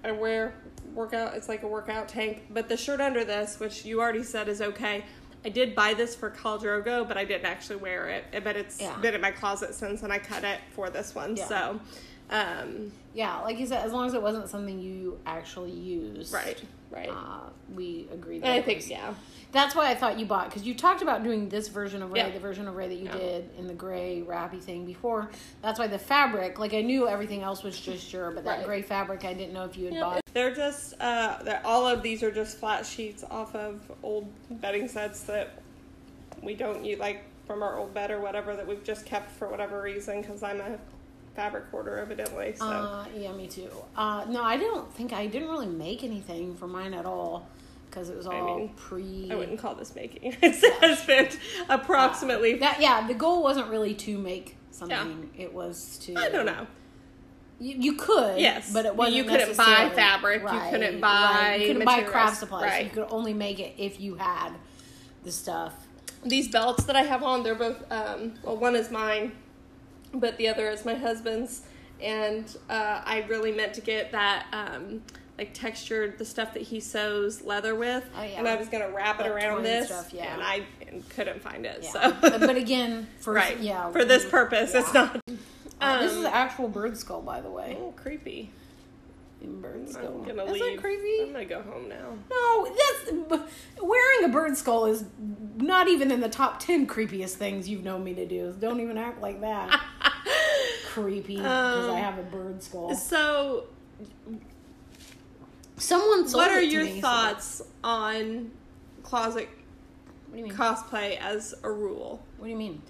[0.03, 0.55] I wear
[0.95, 1.35] workout.
[1.35, 2.45] It's like a workout tank.
[2.51, 5.05] But the shirt under this, which you already said is okay.
[5.45, 8.25] I did buy this for Khal Drogo, but I didn't actually wear it.
[8.45, 8.97] But it's Yeah.
[8.99, 11.37] been in my closet since, and I cut it for this one.
[11.37, 11.47] Yeah.
[11.47, 11.81] So,
[12.31, 16.33] um, Yeah, like you said, as long as it wasn't something you actually used.
[16.33, 17.09] right, right.
[17.11, 18.43] Uh, we agreed.
[18.43, 19.15] and I think yeah,
[19.53, 22.21] That's why I thought you bought because you talked about doing this version of Rey,
[22.21, 22.31] Yeah.
[22.31, 23.17] the version of Rey that you Yeah.
[23.17, 25.29] did in the gray wrappy thing before.
[25.61, 28.67] That's why the fabric, like I knew everything else was just your, but that Right.
[28.67, 30.21] gray fabric I didn't know if you had Yep, bought.
[30.33, 34.87] They're just uh, they're, all of these are just flat sheets off of old bedding
[34.87, 35.61] sets that
[36.45, 39.49] we don't use, like from our old bed or whatever that we've just kept for
[39.49, 40.79] whatever reason because I'm a
[41.35, 42.55] fabric hoarder evidently.
[42.57, 43.69] So Uh, yeah, me too.
[43.97, 47.49] Uh, no, I don't think I didn't really make anything for mine at all
[47.89, 49.29] because it was I all mean, pre.
[49.31, 50.37] I wouldn't call this making.
[50.43, 51.39] I spent
[51.69, 52.55] approximately.
[52.59, 55.31] That yeah, the goal wasn't really to make something.
[55.37, 56.15] It was to.
[56.17, 56.67] I don't know.
[57.63, 59.17] You, you could, Yes, but it wasn't.
[59.19, 61.01] you couldn't buy fabric, you couldn't right.
[61.03, 62.63] buy You couldn't buy materials, craft supplies.
[62.65, 62.85] right.
[62.85, 64.53] You could only make it if you had
[65.25, 65.75] the stuff.
[66.25, 67.77] These belts that I have on, they're both.
[67.93, 69.33] Um, well, one is mine,
[70.13, 71.63] but the other is my husband's.
[72.03, 75.03] And uh, I really meant to get that um,
[75.37, 78.39] like textured the stuff that he sews leather with, Oh, yeah.
[78.39, 80.33] and I was gonna wrap it around this, stuff, yeah.
[80.35, 80.65] and I
[81.11, 81.81] couldn't find it.
[81.83, 81.91] Yeah.
[81.91, 85.21] So, but, but again, for right, yeah, for this purpose, it's not.
[85.81, 87.77] Uh, this is um, an actual bird skull, by the way.
[87.79, 88.51] Oh, creepy!
[89.43, 90.23] Bird skull.
[90.23, 90.63] I'm gonna leave.
[90.63, 91.23] that creepy?
[91.23, 92.13] I'm gonna go home now.
[92.31, 93.43] No, that's
[93.83, 95.05] wearing a bird skull is
[95.63, 98.55] not even in the top ten creepiest things you've known me to do.
[98.61, 99.81] Don't even act like that.
[100.87, 102.95] Creepy because Um, I have a bird skull.
[102.95, 103.65] So,
[105.77, 108.51] Someone sold what are your me, so- thoughts on
[109.03, 109.49] closet
[110.29, 110.53] What do you mean?
[110.55, 112.23] cosplay as a rule?
[112.39, 112.83] what do you mean?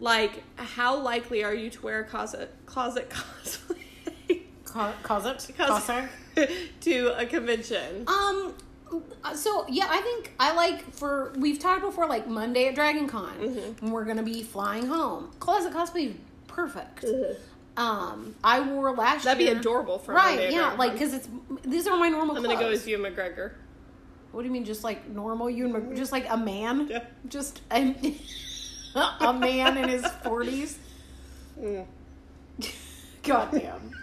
[0.00, 3.76] Like, how likely are you to wear a closet closet cosplay
[4.28, 4.42] it?
[4.64, 5.90] Cos- Cause
[6.80, 8.04] to a convention?
[8.08, 8.54] Um.
[9.34, 13.32] So yeah, I think I like for we've talked before like Monday at Dragon Con
[13.38, 13.90] Mm-hmm.
[13.90, 15.30] we're gonna be flying home.
[15.40, 16.14] Closet cosplay is
[16.46, 17.04] perfect.
[17.76, 20.36] Um, I wore last That'd be adorable for right.
[20.38, 21.28] Monday Yeah, like because it's
[21.64, 22.36] these are my normal.
[22.36, 22.80] I'm gonna go clothes.
[22.82, 23.52] as Ewan McGregor.
[24.32, 25.48] What do you mean, just like normal?
[25.50, 26.88] You and just like a man?
[26.88, 27.04] Yeah.
[27.28, 27.94] Just a,
[29.20, 30.78] a man in his forties.
[31.60, 31.86] Mm.
[33.22, 33.90] God damn.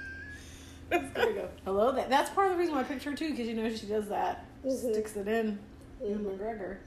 [0.89, 1.47] There you go.
[1.63, 1.93] Hello.
[1.93, 3.85] That that's part of the reason why I picked her too, because you know she
[3.85, 4.45] does that.
[4.65, 4.91] Mhm.
[4.91, 5.59] Sticks it in.
[6.01, 6.77] Ewan McGregor.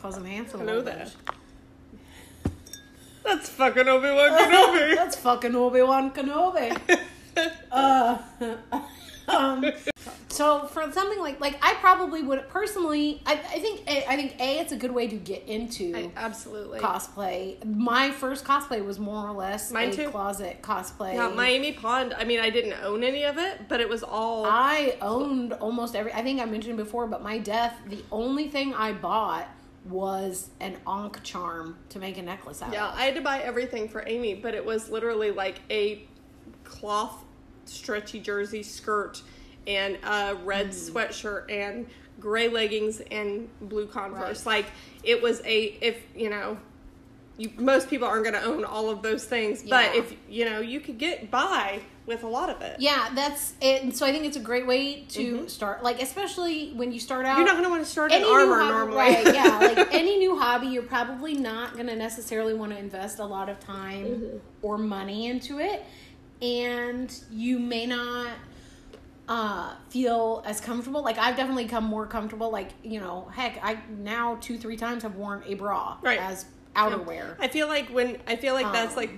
[0.00, 0.62] Calls him handsome.
[0.62, 1.12] I know that.
[3.22, 4.94] That's fucking Obi Wan Kenobi.
[4.96, 7.00] That's fucking Obi Wan Kenobi.
[7.72, 8.18] uh,
[9.28, 9.64] um,
[10.30, 13.20] so for something like like I probably would personally.
[13.26, 16.10] I, I think a, I think a it's a good way to get into I-
[16.16, 16.78] absolutely.
[16.78, 17.62] cosplay.
[17.64, 20.08] My first cosplay was more or less Mine a too.
[20.08, 21.14] closet cosplay.
[21.14, 22.14] Yeah, my Amy Pond.
[22.16, 24.46] I mean, I didn't own any of it, but it was all.
[24.46, 26.12] I owned almost every.
[26.12, 27.76] I think I mentioned before, but my death.
[27.88, 29.48] The only thing I bought
[29.84, 32.72] was an ankh charm to make a necklace out.
[32.72, 32.98] Yeah, of.
[32.98, 36.04] I had to buy everything for Amy, but it was literally like a
[36.64, 37.24] cloth
[37.64, 39.22] stretchy jersey skirt
[39.66, 40.72] and a red Hmm.
[40.72, 41.86] sweatshirt and
[42.18, 44.44] gray leggings and blue Converse.
[44.46, 44.64] Right.
[44.64, 44.66] Like
[45.02, 46.58] it was a if you know.
[47.38, 50.60] You, most people aren't going to own all of those things, but if you know,
[50.60, 52.76] you could get by with a lot of it.
[52.80, 53.96] Yeah, that's it.
[53.96, 57.30] So I think it's a great way to start, like especially when you start out.
[57.30, 57.38] Mm-hmm.
[57.38, 58.96] You're not going to want to start in armor hobby, normally.
[58.98, 59.34] right?
[59.34, 63.24] Yeah, like any new hobby, you're probably not going to necessarily want to invest a
[63.24, 64.36] lot of time Mm-hmm.
[64.60, 65.82] or money into it,
[66.42, 68.28] and you may not
[69.30, 73.78] uh feel as comfortable like i've definitely come more comfortable like you know heck i
[73.98, 76.18] now two three times have worn a bra Right.
[76.18, 76.44] as
[76.76, 79.08] outerwear I feel like when I feel like that's Um.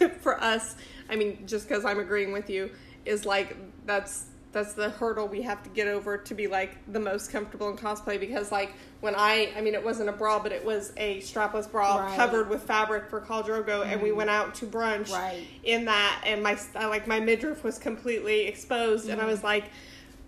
[0.00, 0.76] like for us.
[1.08, 2.70] I mean, just because I'm agreeing with you
[3.04, 7.00] is like that's that's the hurdle we have to get over to be like the
[7.00, 10.52] most comfortable in cosplay because like when I I mean it wasn't a bra but
[10.52, 12.06] it was a strapless bra Right.
[12.08, 12.16] Mm-hmm.
[12.16, 15.46] covered with fabric for Khal Drogo and we went out to brunch Right.
[15.64, 19.30] in that and my I, like my midriff was completely exposed and I Mm-hmm.
[19.32, 19.64] was like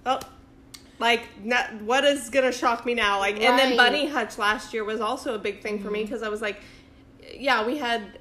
[0.06, 0.20] oh
[0.98, 3.76] like not, what is gonna shock me now like and then Mm-hmm.
[3.76, 6.60] bunny hutch last year was also a big thing for me because i was like
[7.34, 8.18] yeah we had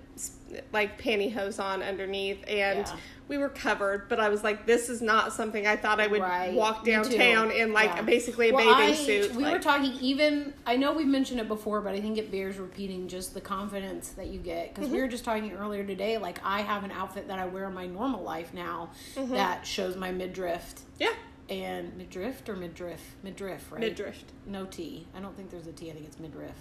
[0.74, 2.96] like pantyhose on underneath and Yeah.
[3.30, 6.22] we were covered but i was like this is not something i thought i would
[6.22, 6.54] Right.
[6.54, 8.02] walk downtown in like Yeah.
[8.02, 10.54] basically a Well, bathing I- suit We like, were talking even.
[10.66, 13.08] I know we've mentioned it before, but I think it bears repeating.
[13.08, 15.04] Just the confidence that you get because we Mm-hmm.
[15.06, 16.18] were just talking earlier today.
[16.18, 19.34] Like I have an outfit that I wear in my normal life now Mm-hmm.
[19.36, 21.14] that shows my midriff yeah
[21.50, 25.08] and midriff or midriff midriff right midriff no T.
[25.16, 25.90] I don't think there's a T.
[25.90, 26.52] I think it's midriff.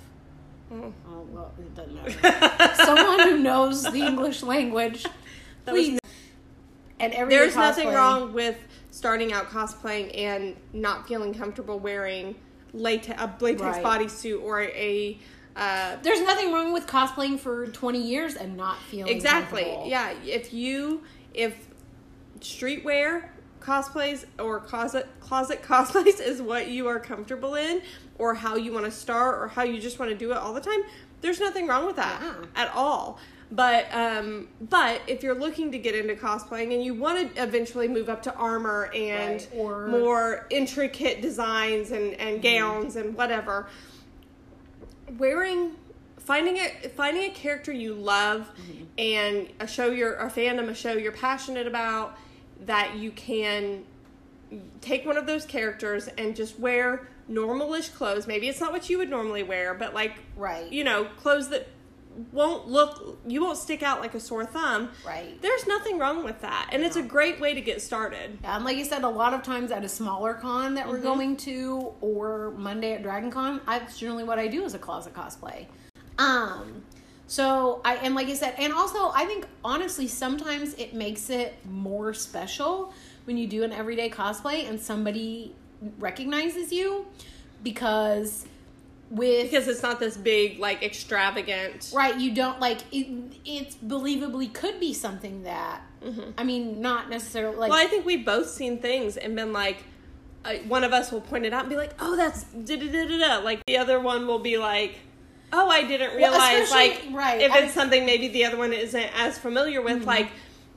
[0.72, 0.92] Oh
[1.30, 2.74] well, it doesn't matter.
[2.84, 5.02] Someone who knows the English language,
[5.64, 5.98] That was- please.
[6.98, 8.56] and every there's nothing wrong with
[8.90, 12.34] starting out cosplaying and not feeling comfortable wearing
[12.72, 13.84] latex a latex Right.
[13.84, 15.18] bodysuit or a
[15.56, 19.76] uh, There's nothing wrong with cosplaying for 20 years and not feeling Exactly.
[19.86, 20.14] Yeah.
[20.24, 21.02] If you
[21.34, 21.66] if
[22.40, 23.24] streetwear
[23.60, 27.82] cosplays or closet closet cosplays is what you are comfortable in
[28.18, 30.52] or how you want to start or how you just want to do it all
[30.52, 30.80] the time,
[31.20, 32.34] there's nothing wrong with that Yeah.
[32.56, 33.18] at all.
[33.52, 37.88] But um but if you're looking to get into cosplaying and you want to eventually
[37.88, 43.66] move up to armor and Right, or- more intricate designs and and gowns and whatever,
[45.18, 45.72] wearing
[46.18, 48.84] finding a finding a character you love Mm-hmm.
[48.98, 52.16] and a show you're a fandom a show you're passionate about
[52.66, 53.84] that you can
[54.80, 58.98] take one of those characters and just wear normalish clothes maybe it's not what you
[58.98, 60.70] would normally wear but like Right.
[60.72, 61.68] you know clothes that
[62.32, 65.40] won't look you won't stick out like a sore thumb Right.
[65.40, 68.64] there's nothing wrong with that and it's a great way to get started Yeah, and
[68.64, 71.04] like you said, a lot of times at a smaller con that we're Mm-hmm.
[71.04, 75.14] going to, or Monday at Dragon Con, that's generally what I do is a closet
[75.14, 75.66] cosplay.
[76.18, 76.82] Um,
[77.30, 81.54] so I and like I said, and also I think honestly sometimes it makes it
[81.64, 82.92] more special
[83.24, 85.54] when you do an everyday cosplay and somebody
[86.00, 87.06] recognizes you
[87.62, 88.46] because
[89.10, 93.06] with because it's not this big like extravagant right you don't like it
[93.44, 95.80] it's believably could be something that
[96.38, 99.84] i mean not necessarily like Well, I think we've both seen things and been like,
[100.44, 102.88] uh, one of us will point it out and be like, "Oh, that's da da
[102.90, 104.98] da da da." Like the other one will be like,
[105.52, 108.72] "Oh, I didn't Well, realize." like, right, if I- it's something maybe the other one
[108.72, 110.28] isn't as familiar with, like.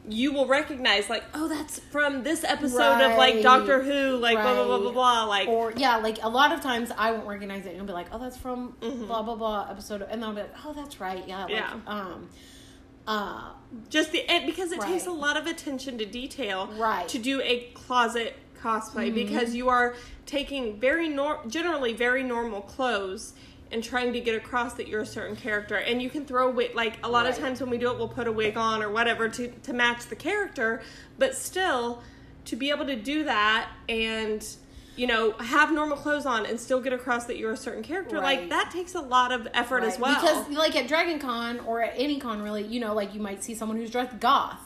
[0.05, 4.53] You will recognize, like, oh, that's from this episode of like Doctor Who, like blah
[4.53, 5.23] blah blah blah blah.
[5.23, 7.93] Like, or yeah like a lot of times i won't recognize it and i'll be
[7.93, 9.05] like oh that's from Mm-hmm.
[9.05, 11.79] blah blah blah episode and then i'll be like oh that's right yeah like, Yeah.
[11.87, 12.27] um
[13.07, 13.51] uh
[13.89, 17.07] just the and because it takes a lot of attention to detail Right.
[17.07, 19.15] to do a closet cosplay Mm-hmm.
[19.15, 23.31] because you are taking very nor- generally very normal clothes
[23.73, 25.75] and trying to get across that you're a certain character.
[25.75, 28.07] And you can throw wig like a lot of times when we do it we'll
[28.07, 30.81] put a wig on or whatever to to match the character.
[31.17, 32.01] But still
[32.45, 34.45] to be able to do that and
[34.95, 38.19] you know have normal clothes on and still get across that you're a certain character
[38.19, 40.13] like that takes a lot of effort as well.
[40.13, 43.43] Because like at dragon con or at any con really you know like you might
[43.43, 44.59] see someone who's dressed goth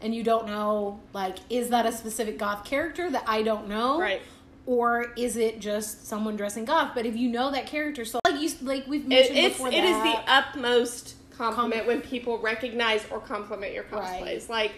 [0.00, 4.00] and you don't know like is that a specific goth character that i don't know?
[4.00, 4.22] Right.
[4.66, 6.92] or is it just someone dressing goth?
[6.94, 9.68] But if you know that character so like you like we've It, mentioned it's before
[9.68, 14.48] it is the utmost compliment when people recognize or compliment your cosplays.
[14.48, 14.50] Right.
[14.50, 14.72] Like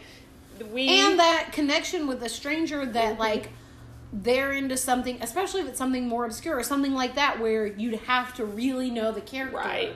[0.73, 3.21] we and that connection with a stranger that Mm-hmm.
[3.21, 3.51] like
[4.13, 7.95] they're into something especially if it's something more obscure or something like that where you'd
[8.01, 9.95] have to really know the character Right.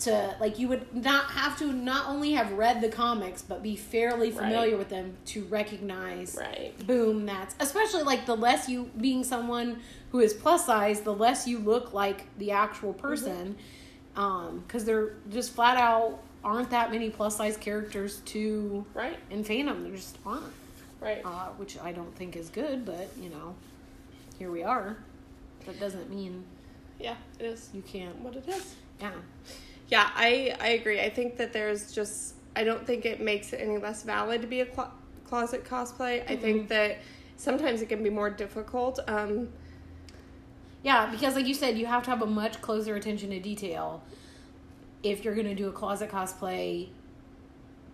[0.00, 3.74] To like you would not have to not only have read the comics but be
[3.76, 4.78] fairly familiar Right.
[4.78, 6.72] with them to recognize right.
[6.86, 9.80] boom that's especially like the less you being someone
[10.12, 13.56] who is plus size the less you look like the actual person
[14.14, 19.18] um because they're just flat out aren't that many plus size characters to Right.
[19.30, 20.44] in fandom there just aren't
[21.00, 21.22] Right.
[21.24, 23.54] uh, which i don't think is good but you know
[24.38, 24.96] here we are
[25.66, 26.44] that doesn't mean
[27.00, 28.16] Yeah, it is you can't.
[28.20, 28.74] what it is.
[29.00, 29.10] Yeah.
[29.88, 31.00] Yeah, I I agree.
[31.00, 34.46] I think that there's just I don't think it makes it any less valid to
[34.46, 34.90] be a clo-
[35.26, 36.28] closet cosplay.
[36.30, 36.98] I think that
[37.36, 38.98] sometimes it can be more difficult.
[39.06, 39.48] Um,
[40.82, 44.02] Yeah, because like you said, you have to have a much closer attention to detail
[45.02, 46.88] if you're going to do a closet cosplay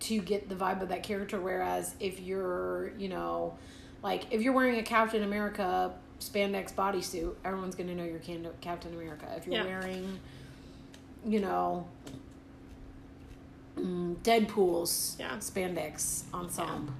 [0.01, 1.39] to get the vibe of that character.
[1.39, 3.57] Whereas if you're, you know,
[4.03, 8.19] like if you're wearing a Captain America spandex bodysuit, everyone's going to know you're
[8.61, 9.25] Captain America.
[9.37, 9.65] If you're Yeah.
[9.65, 10.19] wearing,
[11.25, 11.87] you know,
[13.77, 15.37] mm, Deadpool's Yeah.
[15.37, 16.93] spandex ensemble,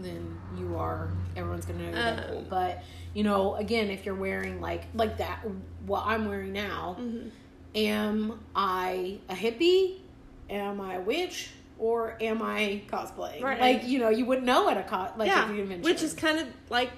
[0.00, 2.48] then you are everyone's gonna know you're Um, Deadpool.
[2.48, 2.82] But
[3.14, 5.40] you know, again, if you're wearing like like that,
[5.86, 7.28] what I'm wearing now, Mm-hmm.
[7.74, 9.98] am I a hippie?
[10.50, 11.50] Am I a witch?
[11.78, 13.42] Or am I cosplaying?
[13.42, 13.60] Right.
[13.60, 16.46] Like you know, you wouldn't know at a co- like yeah, which is kind of
[16.70, 16.90] like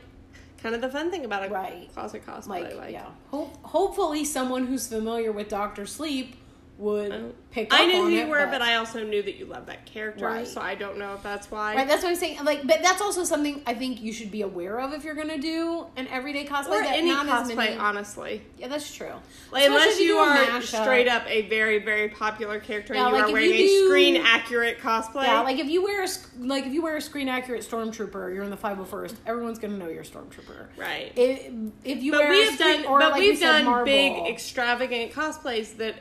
[0.63, 1.91] kind of the fun thing about a Right.
[1.95, 2.47] closet cosplay.
[2.49, 3.07] like, Like, yeah.
[3.31, 6.37] Ho- hopefully, someone who's familiar with Doctor Sleep
[6.77, 7.73] would Um, pick.
[7.73, 9.69] up I knew on who it, you were, but, I also knew that you loved
[9.69, 10.47] that character, Right.
[10.47, 11.77] so I don't know if that's why.
[11.77, 12.39] Right, that's what I'm saying.
[12.45, 15.39] Like, but that's also something I think you should be aware of if you're gonna
[15.39, 16.71] do an everyday cosplay.
[16.81, 18.43] or that any cosplay, many- honestly.
[18.59, 19.13] Yeah, that's true.
[19.53, 23.23] Like, unless if you are straight up a very, very popular character Yeah, and you
[23.23, 25.25] like are wearing you a screen accurate cosplay.
[25.27, 26.09] Yeah, like if you wear a
[26.41, 29.15] like if you wear a screen accurate stormtrooper, you're in the 501st.
[29.27, 30.67] Everyone's gonna know you're a stormtrooper.
[30.77, 31.13] right.
[31.15, 31.53] If,
[31.85, 33.85] if you but wear we a have screen, done, but like we we've done Marvel,
[33.85, 35.95] big extravagant cosplays that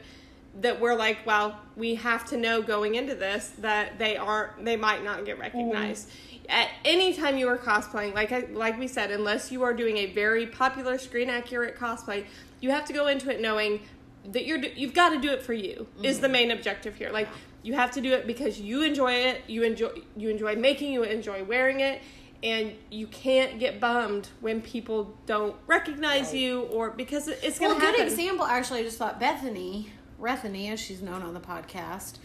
[0.61, 4.75] that we're like, well, we have to know going into this that they aren't, they
[4.75, 5.41] might not get mm.
[5.41, 6.09] recognized.
[6.49, 9.97] At any time you are cosplaying, like I, like we said, unless you are doing
[9.97, 12.25] a very popular screen accurate cosplay,
[12.59, 13.81] you have to go into it knowing
[14.25, 16.33] that you're you've got to do it for you is the mm-hmm.
[16.33, 17.09] main objective here.
[17.11, 17.27] Like
[17.61, 21.03] you have to do it because you enjoy it, you enjoy you enjoy making, you
[21.03, 22.01] enjoy wearing it.
[22.41, 26.41] And you can't get bummed when people don't recognize Right.
[26.41, 28.13] you, or because it- it's Well, going a to good happen.
[28.13, 32.17] example, actually, I just thought Bethany, Rethany, as she's known on the podcast,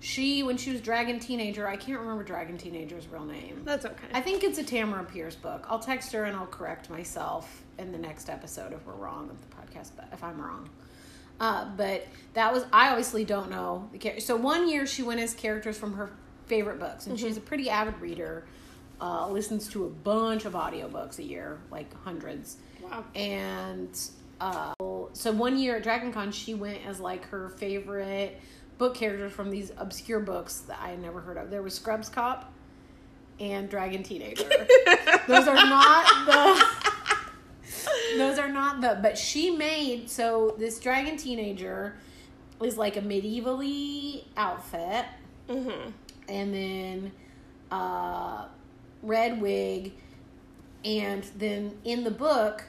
[0.00, 3.62] she, when she was Dragon Teenager, I can't remember Dragon Teenager's real name.
[3.64, 4.06] That's okay.
[4.12, 5.66] I think it's a Tamora Pierce book.
[5.68, 9.40] I'll text her and I'll correct myself in the next episode if we're wrong with
[9.40, 10.68] the podcast, but if I'm wrong.
[11.40, 14.20] Uh, but that was, I obviously don't know the character.
[14.20, 16.10] So one year she went as characters from her
[16.46, 18.44] favorite books, and she's a pretty avid reader,
[19.00, 22.56] uh, listens to a bunch of audiobooks a year, like hundreds.
[22.82, 23.04] wow.
[23.14, 23.98] And
[24.40, 24.72] uh,
[25.16, 28.38] so one year at Dragon Con, she went as like her favorite
[28.76, 31.50] book characters from these obscure books that I had never heard of.
[31.50, 32.52] There was Scrubs Cop
[33.40, 34.44] and Dragon Teenager.
[35.26, 36.64] those are not the.
[38.18, 38.98] Those are not the.
[39.00, 41.96] But she made so this Dragon Teenager
[42.62, 45.06] is like a medievally outfit,
[45.48, 45.90] Mm-hmm.
[46.28, 47.12] and then
[47.70, 48.46] uh,
[49.02, 49.92] red wig,
[50.84, 52.64] and then in the book,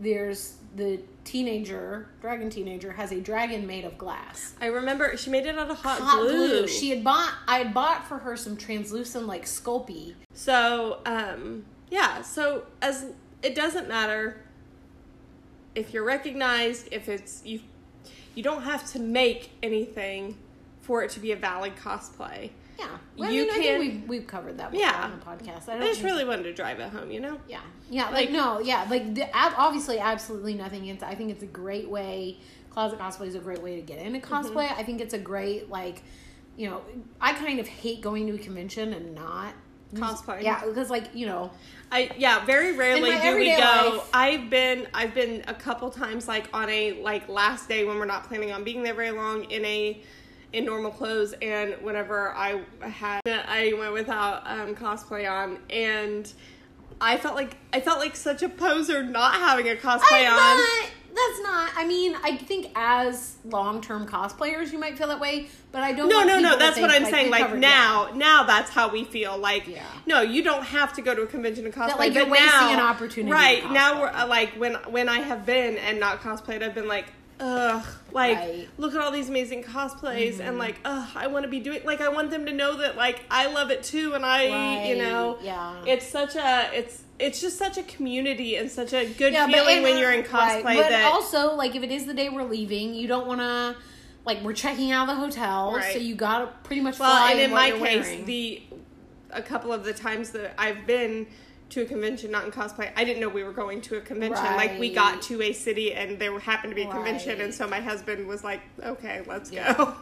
[0.00, 4.54] there's the teenager, dragon teenager, has a dragon made of glass.
[4.60, 6.48] I remember she made it out of hot, Hot glue.
[6.48, 6.66] glue.
[6.68, 7.32] She had bought.
[7.46, 10.14] I had bought for her some translucent like Sculpey.
[10.32, 12.22] so, um, yeah.
[12.22, 13.06] So as
[13.42, 14.40] it doesn't matter
[15.74, 17.60] if you're recognized, if it's you,
[18.34, 20.38] you don't have to make anything
[20.80, 22.50] for it to be a valid cosplay.
[22.78, 25.04] Yeah, well, You I mean, I think we've, we've covered that before Yeah.
[25.04, 25.68] on the podcast.
[25.68, 27.40] I, I just really wanted to drive it home, you know.
[27.48, 27.60] Yeah,
[27.90, 30.86] yeah, like, Like- no, yeah, like the, obviously, absolutely nothing.
[30.86, 32.38] It's I think it's a great way.
[32.70, 34.34] Closet cosplay is a great way to get into mm-hmm.
[34.34, 34.70] cosplay.
[34.70, 36.02] I think it's a great like,
[36.56, 36.82] you know,
[37.20, 39.54] I kind of hate going to a convention and not
[39.94, 40.42] cosplay.
[40.42, 41.50] Yeah, because like you know,
[41.90, 43.62] I yeah, very rarely do we go.
[43.62, 47.98] life- I've been I've been a couple times like on a like last day when
[47.98, 50.02] we're not planning on being there very long in a
[50.52, 56.32] in normal clothes and whenever I had I went without um cosplay on and
[57.00, 60.56] I felt like I felt like such a poser not having a cosplay I'm on.
[60.56, 60.90] not.
[61.16, 61.70] That's not.
[61.74, 65.92] I mean, I think as long term cosplayers, you might feel that way, but I
[65.92, 66.10] don't.
[66.10, 66.58] No, no, no.
[66.58, 67.30] That's what I'm like, saying.
[67.30, 69.38] Like now, now that's how we feel.
[69.38, 69.86] Like, Yeah.
[70.04, 71.98] no, you don't have to go to a convention to cosplay.
[71.98, 75.20] like, you're but wasting now, an opportunity Right now, we're uh, like when when I
[75.20, 77.06] have been and not cosplayed, I've been like,
[77.40, 78.48] ugh, like Right.
[78.48, 78.82] Mm-hmm.
[78.82, 81.80] look at all these amazing cosplays, and like, ugh, I want to be doing.
[81.84, 84.96] Like, I want them to know that like I love it too, and I, you
[84.96, 85.74] know, yeah.
[85.86, 87.02] it's such a it's.
[87.18, 90.22] It's just such a community and such a good Yeah, feeling when uh, you're in
[90.22, 93.26] cosplay right, But that also, like, if it is the day we're leaving, you don't
[93.26, 93.74] want to.
[94.26, 95.94] Like we're checking out of the hotel, Right.
[95.94, 98.26] so you gotta pretty much Well, and in my case, wearing.
[98.26, 98.62] the
[99.30, 101.26] a couple of the times that I've been
[101.70, 104.44] to a convention not in cosplay, I didn't know we were going to a convention.
[104.44, 107.66] Like we got to a city and there happened to be a convention, and so
[107.66, 109.74] my husband was like, "Okay, let's Yeah.
[109.74, 109.94] go."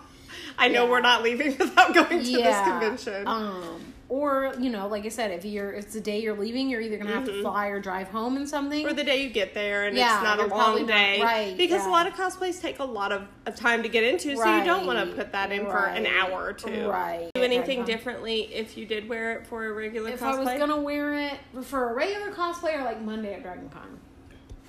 [0.58, 0.90] I know Yeah.
[0.90, 2.50] we're not leaving without going to yeah.
[2.62, 3.26] this convention.
[3.26, 3.80] Um,
[4.10, 6.98] or you know, like I said, if you're it's the day you're leaving, you're either
[6.98, 8.80] gonna have to fly or drive home in something.
[8.80, 8.88] Mm-hmm.
[8.90, 11.20] or the day you get there and Yeah, it's not a long not- day.
[11.22, 14.36] right, Because a lot of cosplays take a lot of, of time to get into,
[14.36, 16.88] so you don't want to put that in for an hour or two.
[16.88, 17.30] right.
[17.34, 17.86] Do anything Right.
[17.86, 20.34] differently if you did wear it for a regular if cosplay?
[20.34, 23.98] I was gonna wear it for a regular cosplay or like Monday at Dragon Con.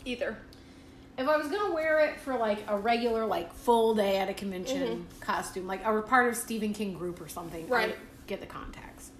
[0.05, 0.38] Either.
[1.18, 4.34] If I was gonna wear it for like a regular, like full day at a
[4.34, 7.74] convention costume, like I were part of Stephen King group or something, Mm-hmm.
[7.74, 7.95] Right.
[8.28, 9.11] get the contacts.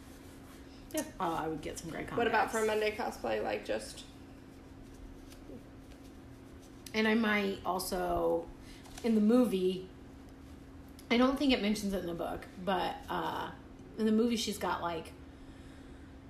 [0.94, 1.02] Yeah.
[1.20, 2.18] Uh, I would get some great contacts.
[2.18, 3.42] What about for a Monday cosplay?
[3.44, 4.04] Like just.
[6.94, 8.46] And I might also,
[9.04, 9.88] in the movie,
[11.12, 13.50] I don't think it mentions it in the book, but uh,
[13.98, 15.12] in the movie, she's got like.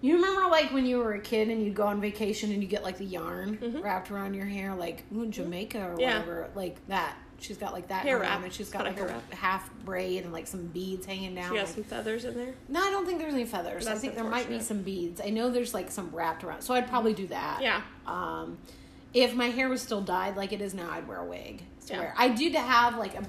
[0.05, 2.67] You remember like when you were a kid and you'd go on vacation and you
[2.69, 5.99] get like the yarn wrapped around your hair, like ooh, Jamaica or Mm-hmm.
[5.99, 6.19] Yeah.
[6.19, 7.15] whatever, like that.
[7.37, 8.43] She's got like that Hair wrap.
[8.43, 9.33] and she's got a like a wrap.
[9.33, 11.49] half braid and like some beads hanging down.
[11.49, 12.53] She got like- some feathers in there.
[12.69, 13.87] no, I don't think there's any feathers.
[13.87, 15.19] I think there might be some beads.
[15.19, 17.59] I know there's like some wrapped around, so I'd probably do that.
[17.61, 17.81] Yeah.
[18.07, 18.57] Um,
[19.13, 21.63] if my hair was still dyed like it is now, I'd wear a wig.
[21.89, 22.13] I Yeah.
[22.17, 23.23] I do to have like a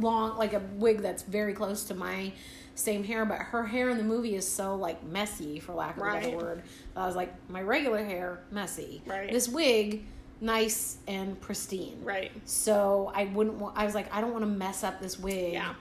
[0.00, 2.32] long, like a wig that's very close to my
[2.76, 6.02] same hair, but her hair in the movie is so like messy, for lack of
[6.02, 6.62] a better word.
[6.94, 9.02] I was like, my regular hair messy.
[9.06, 9.30] Right.
[9.32, 10.04] This wig,
[10.40, 11.98] nice and pristine.
[12.04, 12.30] Right.
[12.44, 13.76] So I wouldn't want.
[13.76, 15.54] I was like, I don't want to mess up this wig.
[15.54, 15.74] Yeah.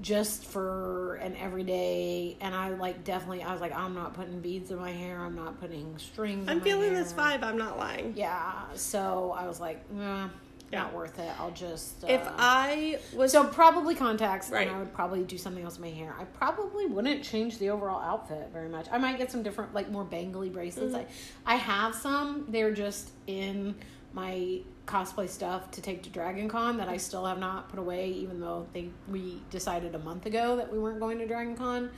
[0.00, 3.44] Just for an everyday, and I like definitely.
[3.44, 5.20] I was like, I'm not putting beads in my hair.
[5.20, 6.48] I'm not putting strings.
[6.48, 7.44] I'm my feeling this vibe.
[7.44, 8.14] I'm not lying.
[8.16, 8.62] Yeah.
[8.74, 10.28] So I was like, eh,
[10.72, 10.82] Yeah.
[10.84, 11.30] not worth it.
[11.38, 12.02] I'll just.
[12.02, 14.66] Uh, If I was so probably contacts, Right.
[14.66, 16.14] and I would probably do something else with my hair.
[16.18, 18.86] I probably wouldn't change the overall outfit very much.
[18.90, 20.94] I might get some different, like more bangly bracelets.
[20.94, 21.06] Mm-hmm.
[21.46, 22.46] I, I have some.
[22.48, 23.74] They're just in
[24.14, 28.08] my cosplay stuff to take to Dragon Con that I still have not put away,
[28.10, 31.90] even though they we decided a month ago that we weren't going to Dragon Con.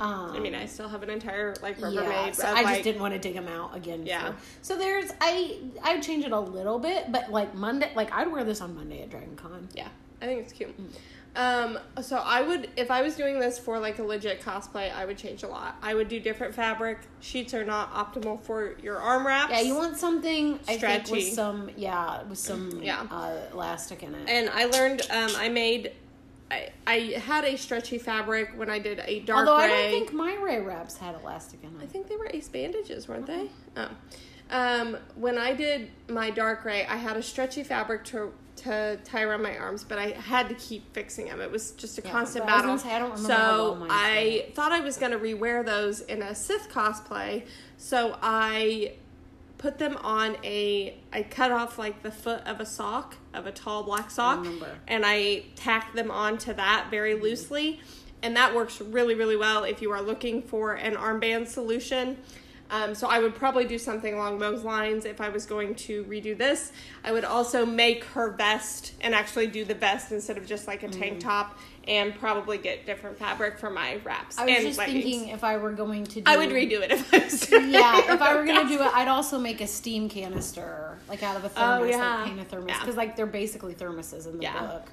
[0.00, 1.94] Um, I mean, I still have an entire like Rubbermaid.
[2.04, 4.06] yeah, so I just like- didn't want to dig them out again.
[4.06, 4.32] Yeah.
[4.32, 8.12] for- so there's I I would change it a little bit, but like Monday, like
[8.12, 9.68] I'd wear this on Monday at Dragon Con.
[9.74, 9.88] Yeah,
[10.22, 10.74] I think it's cute.
[10.80, 10.88] Mm.
[11.36, 15.04] Um, so I would, if I was doing this for like a legit cosplay, I
[15.04, 15.76] would change a lot.
[15.82, 16.98] I would do different fabric.
[17.20, 19.52] Sheets are not optimal for your arm wraps.
[19.52, 21.12] Yeah, you want something I think Stretchy.
[21.12, 23.06] with some yeah with some Yeah.
[23.10, 24.28] uh, elastic in it.
[24.28, 25.92] And I learned, um, I made,
[26.50, 29.50] I, I had a stretchy fabric when I did a dark Rey.
[29.50, 31.80] Although I don't think my Rey wraps had elastic in them.
[31.82, 33.50] I think they were ace bandages, weren't they?
[33.76, 33.88] Oh.
[34.50, 39.22] Um, when I did my dark Rey, I had a stretchy fabric to to tie
[39.22, 41.40] around my arms, but I had to keep fixing them.
[41.40, 42.78] It was just a Yeah, constant but I battle.
[42.78, 46.22] say, I don't remember well so I thought I was going to rewear those in
[46.22, 47.46] a Sith cosplay.
[47.76, 48.94] So I
[49.58, 53.52] put them on a I cut off like the foot of a sock of a
[53.52, 54.78] tall black sock remember.
[54.86, 57.24] and I tacked them onto that very mm-hmm.
[57.24, 57.80] loosely.
[58.22, 62.16] And that works really really well if you are looking for an armband solution
[62.70, 66.04] um, so I would probably do something along those lines if I was going to
[66.04, 66.70] redo this.
[67.02, 70.82] I would also make her vest and actually do the vest instead of just like
[70.82, 74.78] a tank top, and probably get different fabric for my wraps I was and just
[74.78, 75.04] leggings.
[75.04, 77.70] thinking if I were going to do I would redo it if I was doing
[77.70, 81.36] yeah, if I were gonna do it, I'd also make a steam canister, like out
[81.36, 82.16] of a thermos, Oh, yeah.
[82.16, 82.80] like paint a thermos, Yeah.
[82.80, 84.60] because like they're basically thermoses in the Yeah.
[84.66, 84.88] book,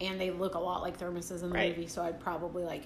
[0.00, 1.76] and they look a lot like thermoses in the Right.
[1.76, 1.88] movie.
[1.88, 2.84] So I'd probably like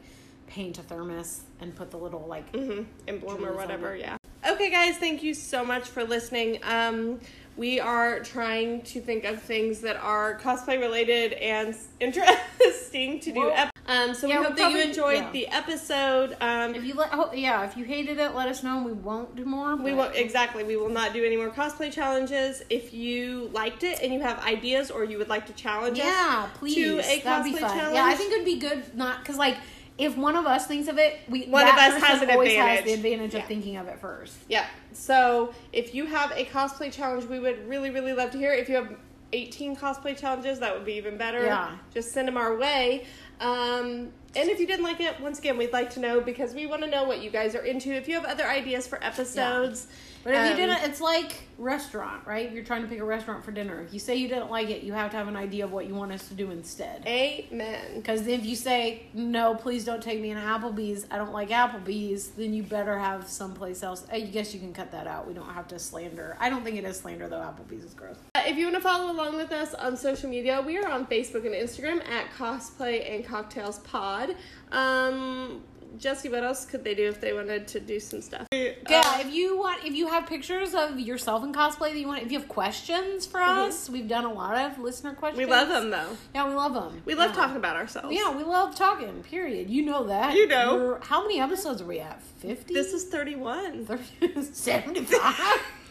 [0.49, 3.95] paint a thermos and put the little like mm-hmm, emblem or whatever.
[3.95, 4.17] Yeah.
[4.45, 6.59] Okay, guys, thank you so much for listening.
[6.65, 7.21] Um,
[7.57, 13.39] we are trying to think of things that are cosplay related and interesting to do.
[13.39, 15.31] Well, um, so yeah, we hope that you enjoyed yeah.
[15.33, 16.37] the episode.
[16.41, 18.79] Um, If you let, oh, yeah, if you hated it, let us know.
[18.79, 19.77] And we won't do more.
[19.77, 20.65] we won't exactly.
[20.65, 22.65] We will not do any more cosplay challenges.
[22.69, 26.07] If you liked it and you have ideas or you would like to challenge us,
[26.07, 26.75] Yeah, please.
[26.75, 27.95] to a cosplay challenge.
[27.95, 28.97] Yeah, I think it'd be good.
[28.97, 29.59] Not because like
[29.99, 32.77] if one of us thinks of it, we One of us has an always advantage.
[32.79, 33.41] has the advantage Yeah.
[33.41, 34.37] of thinking of it first.
[34.49, 34.67] Yeah.
[34.93, 38.53] So if you have a cosplay challenge, we would really, really love to hear.
[38.53, 38.61] it.
[38.61, 38.95] If you have
[39.33, 41.45] 18 cosplay challenges, that would be even better.
[41.45, 41.77] Yeah.
[41.95, 43.07] Just send them our way.
[43.41, 46.67] Um, and if you didn't like it, once again, we'd like to know because we
[46.67, 47.93] want to know what you guys are into.
[47.93, 49.89] If you have other ideas for episodes,
[50.25, 52.47] But if you um, didn't, it's like restaurant, right?
[52.47, 54.71] If you're trying to pick a restaurant for dinner, if you say you didn't like
[54.71, 57.05] it, you have to have an idea of what you want us to do instead.
[57.07, 57.97] Amen.
[57.97, 61.07] Because if you say no, please don't take me in Applebee's.
[61.11, 62.29] I don't like Applebee's.
[62.29, 64.07] Then you better have someplace else.
[64.13, 65.27] I guess you can cut that out.
[65.27, 66.37] We don't have to slander.
[66.41, 67.41] I don't think it is slander though.
[67.41, 68.17] Applebee's is gross.
[68.35, 71.07] Uh, If you want to follow along with us on social media, we are on
[71.07, 74.37] Facebook and Instagram at Cosplay and Cocktails Pod.
[74.71, 75.63] Um,
[75.99, 78.47] Jesse, what else could they do if they wanted to do some stuff?
[78.53, 82.07] Yeah, uh, if you want, if you have pictures of yourself in cosplay that you
[82.07, 83.69] want, if you have questions for mm-hmm.
[83.69, 85.39] us, we've done a lot of listener questions.
[85.39, 86.17] we love them though.
[86.35, 87.03] Yeah, we love them.
[87.05, 87.37] We love yeah.
[87.37, 88.15] talking about ourselves.
[88.15, 89.23] Yeah, we love talking.
[89.23, 89.71] Period.
[89.71, 90.35] You know that.
[90.35, 90.77] You know.
[90.77, 92.23] We're- how many episodes are we at?
[92.23, 92.75] Fifty.
[92.75, 93.87] This is 31.
[94.53, 95.21] 75?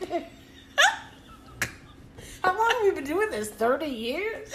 [2.44, 3.50] How long have we been doing this?
[3.50, 4.50] 30 years?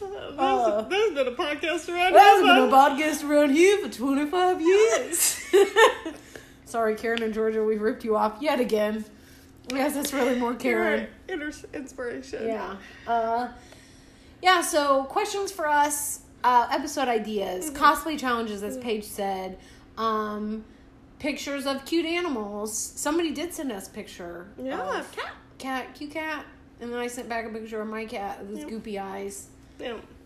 [0.00, 3.92] There's, Uh, there's been a podcast around That's here, been a podcast around here for
[3.92, 5.44] 25 years.
[6.64, 9.04] Sorry, Karen and Georgia, we ripped you off yet again.
[9.72, 11.08] Yes, that's really more Karen.
[11.28, 12.46] You're inspiration.
[12.46, 12.76] Yeah.
[13.06, 13.48] Uh,
[14.42, 17.82] yeah, so questions for us, uh, episode ideas, Mm-hmm.
[17.82, 19.58] cosplay challenges, as Paige said,
[19.96, 20.64] um,
[21.18, 22.76] pictures of cute animals.
[22.76, 24.46] Somebody did send us a picture.
[24.62, 25.32] Yeah, cat.
[25.58, 26.44] cat, cute cat.
[26.80, 28.68] And then I sent back a picture of my cat with Yep.
[28.68, 29.48] goopy eyes.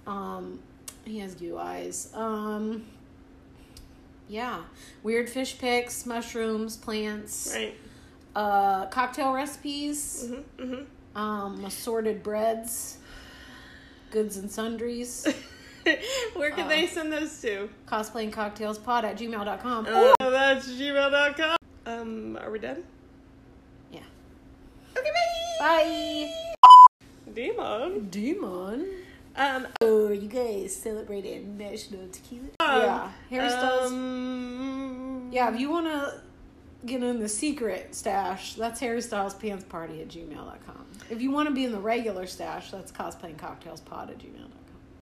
[0.06, 0.58] Um,
[1.04, 2.10] he has goo eyes.
[2.14, 2.84] Um,
[4.28, 4.62] yeah,
[5.02, 7.74] weird fish pics, mushrooms, plants, Right.
[8.34, 10.26] uh, cocktail recipes,
[10.58, 12.98] hmm hmm um, assorted breads,
[14.10, 15.26] goods and sundries,
[16.34, 17.68] Where can Uh, they send those to?
[17.86, 19.86] cosplay and cocktails pod at gmail.com.
[19.86, 21.56] Uh, that's gmail.com.
[21.86, 22.84] Um, are we done?
[23.90, 24.00] Yeah.
[24.96, 25.10] Okay,
[25.58, 26.30] bye.
[26.62, 27.32] Bye.
[27.34, 28.08] Demon.
[28.10, 28.86] Demon.
[29.36, 32.48] Um, Oh, you guys celebrated National Tequila.
[32.60, 33.86] um, yeah, hairstyles.
[33.86, 36.20] Um, Yeah, if you want to
[36.84, 40.86] get in the secret stash, that's Harry Styles Pants Party at gmail.com.
[41.10, 44.50] If you want to be in the regular stash, that's cosplaying cocktails pod at gmail.com.